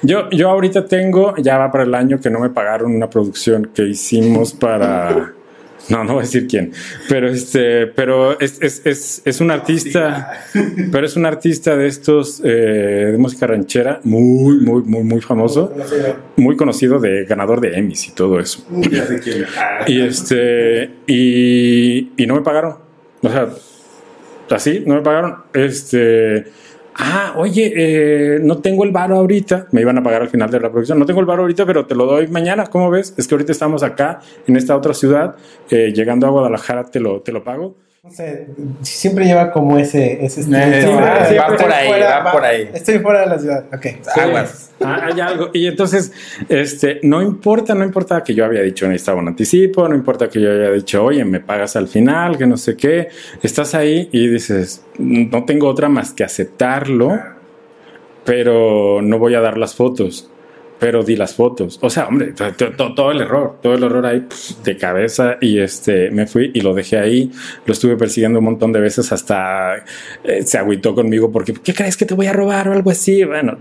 [0.01, 3.71] Yo, yo ahorita tengo, ya va para el año que no me pagaron una producción
[3.73, 5.33] que hicimos para
[5.89, 6.71] No, no voy a decir quién.
[7.07, 10.43] Pero este, pero es, es, es, es un artista,
[10.91, 15.73] pero es un artista de estos eh, de música ranchera, muy, muy, muy, muy famoso,
[16.35, 18.65] muy conocido de ganador de Emmys y todo eso.
[19.87, 22.75] Y este, y, y no me pagaron.
[23.21, 23.49] O sea,
[24.51, 25.37] así, no me pagaron.
[25.53, 26.45] Este,
[26.99, 29.67] ah, oye, eh, no tengo el varo ahorita.
[29.71, 30.99] Me iban a pagar al final de la producción.
[30.99, 32.67] No tengo el varo ahorita, pero te lo doy mañana.
[32.67, 33.13] ¿Cómo ves?
[33.17, 35.35] Es que ahorita estamos acá, en esta otra ciudad.
[35.69, 37.75] eh, llegando a Guadalajara, te lo, te lo pago.
[38.01, 38.47] No sé,
[38.81, 40.57] siempre lleva como ese, ese estilo.
[40.57, 42.69] Eh, Siempre- va- por ahí, va por ahí.
[42.73, 43.65] Estoy fuera de la ciudad.
[43.73, 43.87] Ok.
[44.15, 44.71] Aguas.
[44.81, 45.49] Ah, hay algo.
[45.53, 46.13] Y entonces,
[46.47, 50.39] este, no importa, no importa que yo había dicho necesitaba un anticipo, no importa que
[50.39, 53.09] yo haya dicho, oye, me pagas al final, que no sé qué.
[53.43, 57.19] Estás ahí y dices, no tengo otra más que aceptarlo,
[58.23, 60.29] pero no voy a dar las fotos.
[60.80, 61.77] Pero di las fotos.
[61.82, 64.77] O sea, hombre, to- to- to- todo el error, todo el error ahí pf, de
[64.77, 65.38] cabeza.
[65.41, 67.32] Y este, me fui y lo dejé ahí.
[67.65, 69.84] Lo estuve persiguiendo un montón de veces hasta
[70.23, 73.23] eh, se agüitó conmigo porque, ¿qué crees que te voy a robar o algo así?
[73.25, 73.57] Bueno,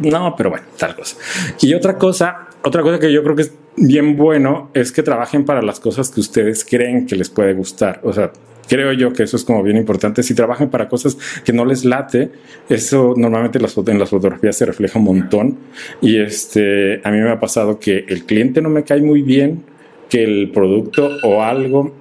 [0.00, 1.16] no, pero bueno, tal cosa.
[1.60, 5.44] Y otra cosa, otra cosa que yo creo que es bien bueno es que trabajen
[5.44, 8.00] para las cosas que ustedes creen que les puede gustar.
[8.02, 8.32] O sea,
[8.70, 10.22] creo yo que eso es como bien importante.
[10.22, 12.30] Si trabajan para cosas que no les late,
[12.68, 15.58] eso normalmente en las, fotografías se refleja un montón.
[16.00, 19.64] Y este, a mí me ha pasado que el cliente no me cae muy bien,
[20.08, 21.96] que el producto o algo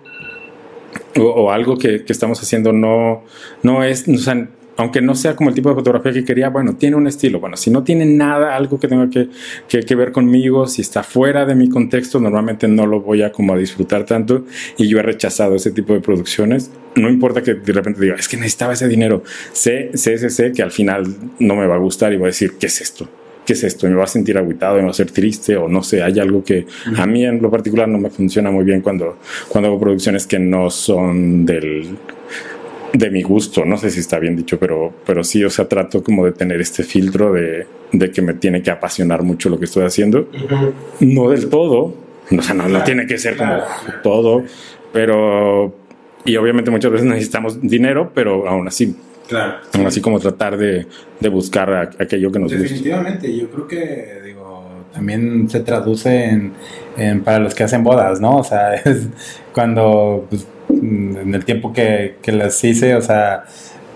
[1.17, 3.23] o, algo que, que estamos haciendo no,
[3.63, 4.47] no es, o sea,
[4.79, 7.41] aunque no sea como el tipo de fotografía que quería, bueno, tiene un estilo.
[7.41, 9.27] Bueno, si no tiene nada, algo que tenga que,
[9.67, 13.33] que, que ver conmigo, si está fuera de mi contexto, normalmente no lo voy a
[13.33, 14.45] como a disfrutar tanto
[14.77, 16.71] y yo he rechazado ese tipo de producciones.
[16.95, 19.21] No importa que de repente diga, es que necesitaba ese dinero.
[19.51, 22.27] Sé, sé, sé, sé que al final no me va a gustar y voy a
[22.27, 23.09] decir, ¿qué es esto?
[23.45, 23.87] ¿qué es esto?
[23.89, 26.43] Me va a sentir agüitado, me va a ser triste o no sé, hay algo
[26.43, 29.17] que a mí en lo particular no me funciona muy bien cuando,
[29.47, 31.97] cuando hago producciones que no son del
[32.93, 36.03] de mi gusto, no sé si está bien dicho, pero, pero sí, o sea, trato
[36.03, 39.65] como de tener este filtro de, de que me tiene que apasionar mucho lo que
[39.65, 40.27] estoy haciendo.
[40.99, 41.93] No del todo,
[42.37, 43.59] o sea, no, no tiene que ser como
[44.03, 44.43] todo,
[44.91, 45.73] pero,
[46.25, 48.95] y obviamente muchas veces necesitamos dinero, pero aún así,
[49.27, 49.57] Claro.
[49.75, 50.87] aún así como tratar de,
[51.19, 52.63] de buscar a- aquello que nos gusta.
[52.63, 56.51] Definitivamente, yo creo que, digo, también se traduce en,
[56.97, 58.37] en para los que hacen bodas, ¿no?
[58.37, 59.07] O sea, es
[59.53, 63.43] cuando, pues, en el tiempo que, que las hice, o sea,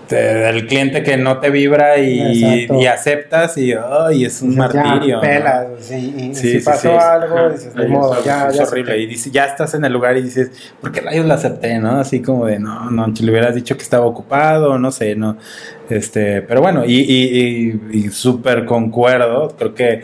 [0.08, 4.72] te- el cliente que no te vibra y, y aceptas y, ay, es un Dices,
[4.74, 5.16] ya, martirio.
[5.16, 5.20] ¿no?
[5.22, 8.92] pelas, sí, y Sí, si sí, pasó algo, dices, Ay, modo, ya, es ya horrible.
[8.92, 8.98] acepté.
[9.02, 10.50] Y dices, ya estás en el lugar y dices,
[10.80, 11.78] ¿por qué rayos la acepté?
[11.78, 11.92] ¿No?
[12.00, 15.38] Así como de, no, no, le hubieras dicho que estaba ocupado, no sé, no.
[15.88, 20.02] Este, pero bueno, y, y, y, y súper concuerdo, creo que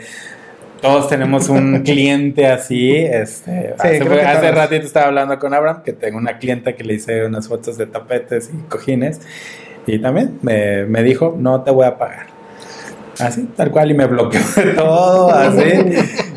[0.81, 2.95] todos tenemos un cliente así.
[2.97, 6.83] Este, hace, creo que hace ratito estaba hablando con Abraham, que tengo una clienta que
[6.83, 9.21] le hice unas fotos de tapetes y cojines.
[9.87, 12.27] Y también me, me dijo, no te voy a pagar.
[13.19, 15.63] Así, tal cual, y me bloqueó de todo, así.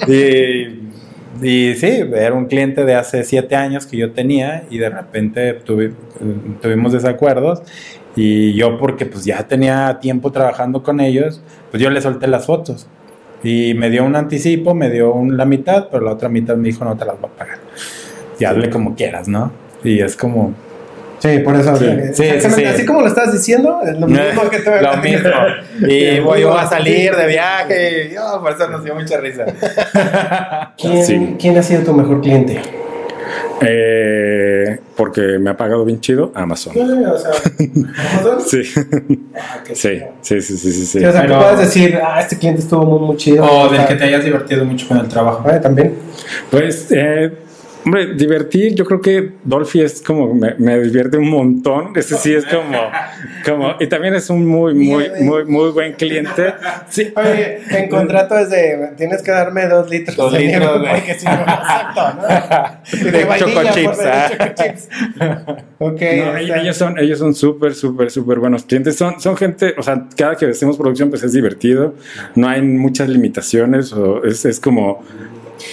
[0.08, 0.80] y,
[1.42, 5.58] y sí, era un cliente de hace siete años que yo tenía y de repente
[5.64, 5.92] tuvi-
[6.60, 7.62] tuvimos desacuerdos
[8.16, 11.40] y yo porque pues ya tenía tiempo trabajando con ellos,
[11.70, 12.86] pues yo le solté las fotos
[13.44, 16.68] y me dio un anticipo, me dio un- la mitad, pero la otra mitad me
[16.68, 17.58] dijo no te las voy a pagar.
[18.40, 19.52] Y hazle como quieras, ¿no?
[19.84, 20.52] Y es como,
[21.20, 21.74] Sí, por eso.
[21.76, 22.64] Sí, eh, sí, exactamente, sí.
[22.74, 25.30] Así como lo estás diciendo, es lo mismo que te Lo mismo.
[25.88, 29.46] Y voy a salir de viaje y oh, por eso nos dio mucha risa.
[30.76, 31.36] ¿Quién, Sí.
[31.40, 32.60] quién ha sido tu mejor cliente?
[33.66, 36.72] Eh, porque me ha pagado bien chido Amazon.
[36.76, 37.30] o sea,
[38.12, 38.40] Amazon.
[38.46, 38.62] Sí.
[39.36, 40.98] Ah, Sí, sí, sí, sí, sí, sí.
[40.98, 43.44] Sí, o sea, Pero- que puedes decir, ah, este cliente estuvo muy, muy chido.
[43.44, 45.44] O del sea, que te hayas divertido mucho con el trabajo.
[45.48, 45.94] ah, también.
[46.50, 47.32] Pues, eh,
[47.84, 51.92] hombre, divertir, yo creo que Dolphy es como, me, me divierte un montón.
[51.96, 52.78] Ese sí es como,
[53.44, 56.54] como, y también es un muy, muy, muy, muy buen cliente.
[56.88, 60.78] Sí, Oye, en contrato es de, tienes que darme dos litros Dos de litros, nieve
[60.78, 61.00] güey.
[61.00, 62.24] porque si no, exacto, ¿no?
[63.12, 64.30] De Choco Chips, favor, ah.
[64.30, 64.88] Choco Chips.
[65.78, 66.00] Ok.
[66.00, 66.60] No, está.
[66.62, 68.96] ellos son, ellos son súper, súper, súper buenos clientes.
[68.96, 71.94] Son, son gente, o sea, cada que hacemos producción, pues es divertido.
[72.36, 73.92] No hay muchas limitaciones.
[73.92, 75.04] O es, es como,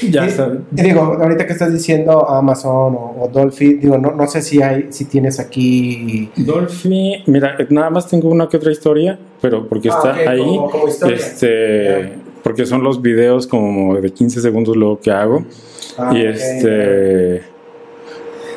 [0.10, 4.28] ya Y- y digo, ahorita que estás diciendo Amazon o, o Dolphy, digo, no, no
[4.28, 6.30] sé si hay, si tienes aquí.
[6.36, 10.40] Dolphy, mira, nada más tengo una que otra historia, pero porque Ah, está ahí.
[10.40, 11.16] como- como historia.
[11.18, 12.14] Este,
[12.44, 15.46] porque son los videos como de 15 segundos luego que hago.
[15.98, 17.42] Ah, y este.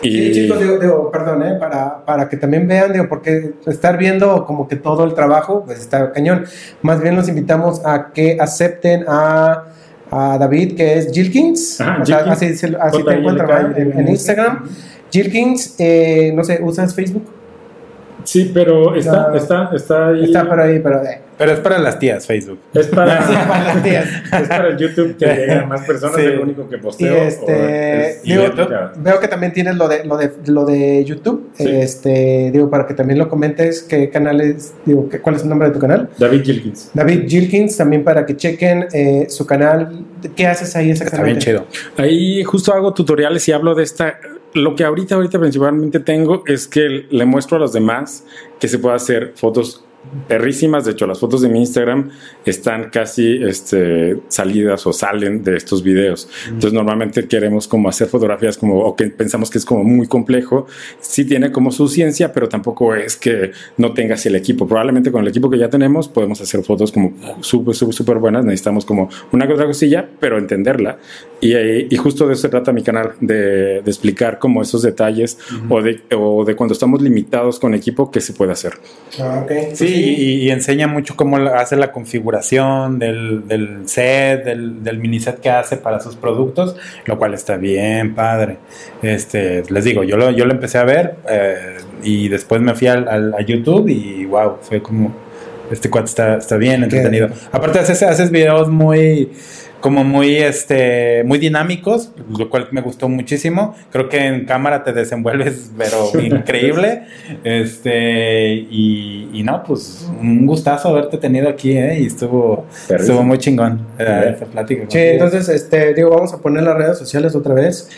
[0.03, 1.55] Sí, Y chicos, digo, digo, perdón, ¿eh?
[1.59, 5.81] para, para que también vean, digo, porque estar viendo como que todo el trabajo, pues
[5.81, 6.45] está cañón.
[6.83, 9.65] Más bien los invitamos a que acepten a,
[10.15, 11.81] a David, que es Jilkins.
[11.81, 14.69] Ajá, O sea, así, así te encuentran en, en Instagram.
[15.11, 17.34] Jilkins, eh, no sé, ¿usas Facebook?
[18.25, 19.35] Sí, pero está, No.
[19.37, 20.25] está, está ahí.
[20.25, 21.03] Está por ahí, pero...
[21.05, 22.59] eh, Pero es para las tías, Facebook.
[22.73, 23.19] Es para,
[23.49, 24.07] para las tías.
[24.41, 26.23] es para el YouTube que lleguen a más personas, Sí.
[26.27, 27.15] es lo único que Y posteo.
[27.17, 28.45] este, o es y digo,
[28.99, 31.51] veo que también tienes lo de lo de lo de YouTube.
[31.55, 31.65] Sí.
[31.69, 35.69] Este, digo, para que también lo comentes, qué canales, digo, qué- cuál es el nombre
[35.69, 36.09] de tu canal.
[36.19, 36.91] David Gilkins.
[36.95, 40.05] David Gilkins, también para que chequen eh, su canal.
[40.37, 41.41] ¿Qué haces ahí Está bien exactamente?
[41.45, 41.67] chido.
[41.99, 44.19] Ahí justo hago tutoriales y hablo de esta.
[44.55, 48.25] Lo que ahorita, ahorita principalmente tengo es que le muestro a los demás
[48.61, 49.85] que se puede hacer fotos
[50.29, 50.85] perrísimas.
[50.85, 52.11] De hecho, las fotos de mi Instagram
[52.45, 56.29] están casi este, salidas o salen de estos videos.
[56.47, 60.67] Entonces, normalmente queremos como hacer fotografías como, o que pensamos que es como muy complejo.
[61.01, 64.67] Sí tiene como su ciencia, pero tampoco es que no tengas el equipo.
[64.67, 68.45] Probablemente con el equipo que ya tenemos podemos hacer fotos como súper, súper, súper buenas.
[68.45, 70.99] Necesitamos como una otra cosilla, pero entenderla.
[71.41, 75.39] Y, y justo de eso se trata mi canal, de, de explicar como esos detalles
[75.69, 78.75] o, de, o de cuando estamos limitados con equipo, qué se puede hacer.
[79.21, 79.75] Ah, ok.
[79.75, 85.21] Sí, y, y enseña mucho cómo hace la configuración del, del set, del, del mini
[85.21, 86.77] set que hace para sus productos,
[87.07, 88.59] lo cual está bien padre.
[89.03, 92.89] Este, les digo, yo lo, yo lo empecé a ver eh, y después me fui
[92.89, 95.15] al, al- a YouTube y wow, fue como,
[95.71, 97.29] este cuate está, está bien entretenido.
[97.53, 99.31] Aparte haces, haces videos muy
[99.85, 103.75] como muy este muy dinámicos, lo cual me gustó muchísimo.
[103.93, 107.03] Creo que en cámara te desenvuelves pero increíble.
[107.45, 111.99] Este y, y no, pues un gustazo haberte tenido aquí, ¿eh?
[112.01, 114.87] Y estuvo estuvo muy chingón eh, plática.
[114.89, 117.91] Sí, entonces, este, digo, vamos a poner las redes sociales otra vez.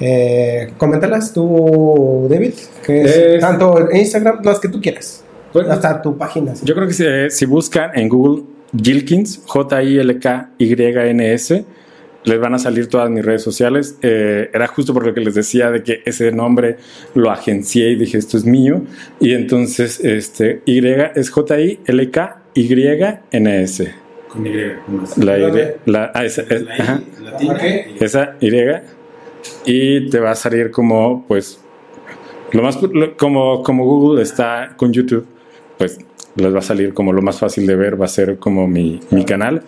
[0.00, 2.54] Eh, coméntalas tú, David,
[2.86, 5.22] que es, Es- tanto en Instagram, las que tú quieras.
[5.52, 6.56] Pues, hasta tu página.
[6.56, 6.64] sí.
[6.64, 8.44] Yo creo que si, si buscan en Google
[8.80, 9.42] Gilkins,
[10.58, 11.64] J-I-L-K-Y-N-S,
[12.24, 13.96] les van a salir todas mis redes sociales.
[14.02, 16.76] Eh, era justo por lo que les decía de que ese nombre
[17.14, 18.82] lo agencié y dije esto es mío.
[19.20, 20.80] Y entonces este Y
[21.14, 21.30] es
[22.54, 23.94] J-I-L-K-Y-N-S.
[24.28, 24.52] Con Y.
[25.18, 25.42] La Y,
[25.86, 27.02] la, ah, esa, es- La I ajá,
[28.00, 28.50] esa Y.
[29.66, 31.60] Y te va a salir como, pues,
[32.52, 35.26] lo más, lo- como, como Google está con YouTube,
[35.76, 35.98] pues
[36.36, 39.00] les va a salir como lo más fácil de ver, va a ser como mi,
[39.10, 39.62] mi canal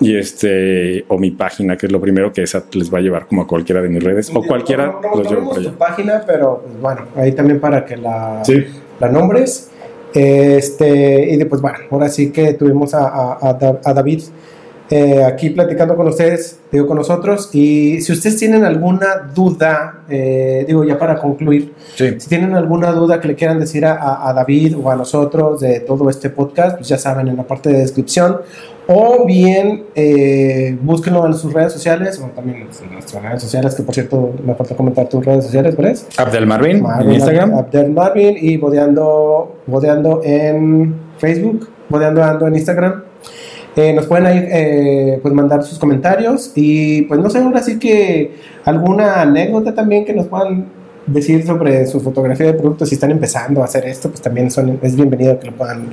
[0.00, 3.26] y este, o mi página, que es lo primero que esa les va a llevar
[3.26, 5.72] como a cualquiera de mis redes, o cualquiera No, no, no los ponemos por tu
[5.78, 8.64] página, pero pues, bueno, ahí también para que la, Sí.
[9.00, 9.70] la nombres.
[10.14, 14.22] Este, y después, bueno, ahora sí que tuvimos a, a- a David
[14.90, 17.50] eh, aquí platicando con ustedes, digo, con nosotros.
[17.52, 22.14] Y si ustedes tienen alguna duda, eh, digo, ya para concluir, Sí.
[22.20, 25.80] si tienen alguna duda que le quieran decir a, a- David o a nosotros de
[25.80, 28.36] todo este podcast, pues ya saben en la parte de descripción.
[28.88, 33.82] O bien eh, búsquenlo en sus redes sociales o también en nuestras redes sociales, que
[33.82, 35.96] por cierto me falta comentar tus redes sociales, ¿verdad?
[36.18, 37.54] Abdel Marvin, en Marvin, Instagram.
[37.54, 43.02] Abdel Marvin y bodeando, bodeando en Facebook, bodeando ando en Instagram.
[43.76, 47.78] Eh, nos pueden ahí eh, pues mandar sus comentarios y pues no sé, ahora sí
[47.78, 48.34] que
[48.64, 50.64] alguna anécdota también que nos puedan
[51.06, 54.78] decir sobre su fotografía de productos si están empezando a hacer esto, pues también son,
[54.82, 55.90] es bienvenido que lo puedan,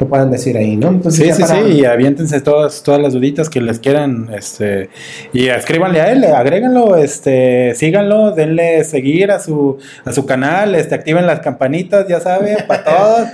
[0.00, 0.88] lo puedan decir ahí, ¿no?
[0.88, 4.90] Entonces, Sí, sí, para- sí, y aviéntense todas, todas las duditas que les quieran, este,
[5.32, 10.96] y escríbanle a él, agréganlo, este, síganlo, denle seguir a su, a su canal, este,
[10.96, 13.28] activen las campanitas, ya saben, para todos.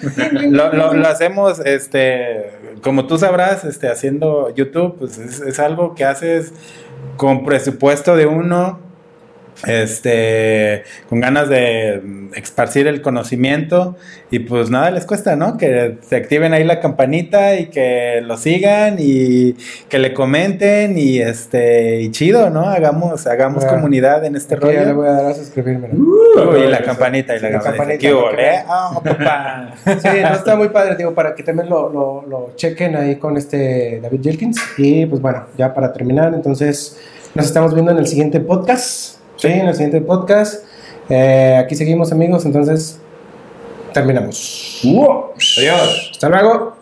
[0.51, 2.51] lo, lo, lo hacemos, este,
[2.83, 6.53] como tú sabrás, este, haciendo YouTube, pues es, es algo que haces
[7.17, 8.81] con presupuesto de uno,
[9.67, 12.03] este, con ganas de
[12.35, 13.97] esparcir el conocimiento
[14.31, 15.57] y pues nada les cuesta, ¿no?
[15.57, 19.55] Que se activen ahí la campanita y que lo sigan y
[19.89, 22.63] que le comenten y este, y chido, ¿no?
[22.69, 24.97] Hagamos, hagamos comunidad en este Aquí ya le rollo.
[24.97, 25.89] voy a dar a suscribirme.
[25.93, 26.03] ¿no?
[26.05, 27.79] Uh, y la campanita y la, campanita.
[27.79, 28.65] campanita, ¿Qué hubo, lo que eh?
[28.67, 29.75] Ah, papá.
[30.01, 33.37] Sí, no está muy padre, digo, para que también lo, lo, lo chequen ahí con
[33.37, 34.61] este David Jenkins.
[34.79, 36.99] Y pues bueno, ya para terminar, entonces
[37.35, 39.22] nos estamos viendo en el siguiente podcast.
[39.43, 40.65] Sí, en el siguiente podcast.
[41.09, 43.01] Eh, aquí seguimos amigos, entonces
[43.93, 44.79] terminamos.
[45.59, 46.11] Adiós.
[46.13, 46.77] Hasta luego.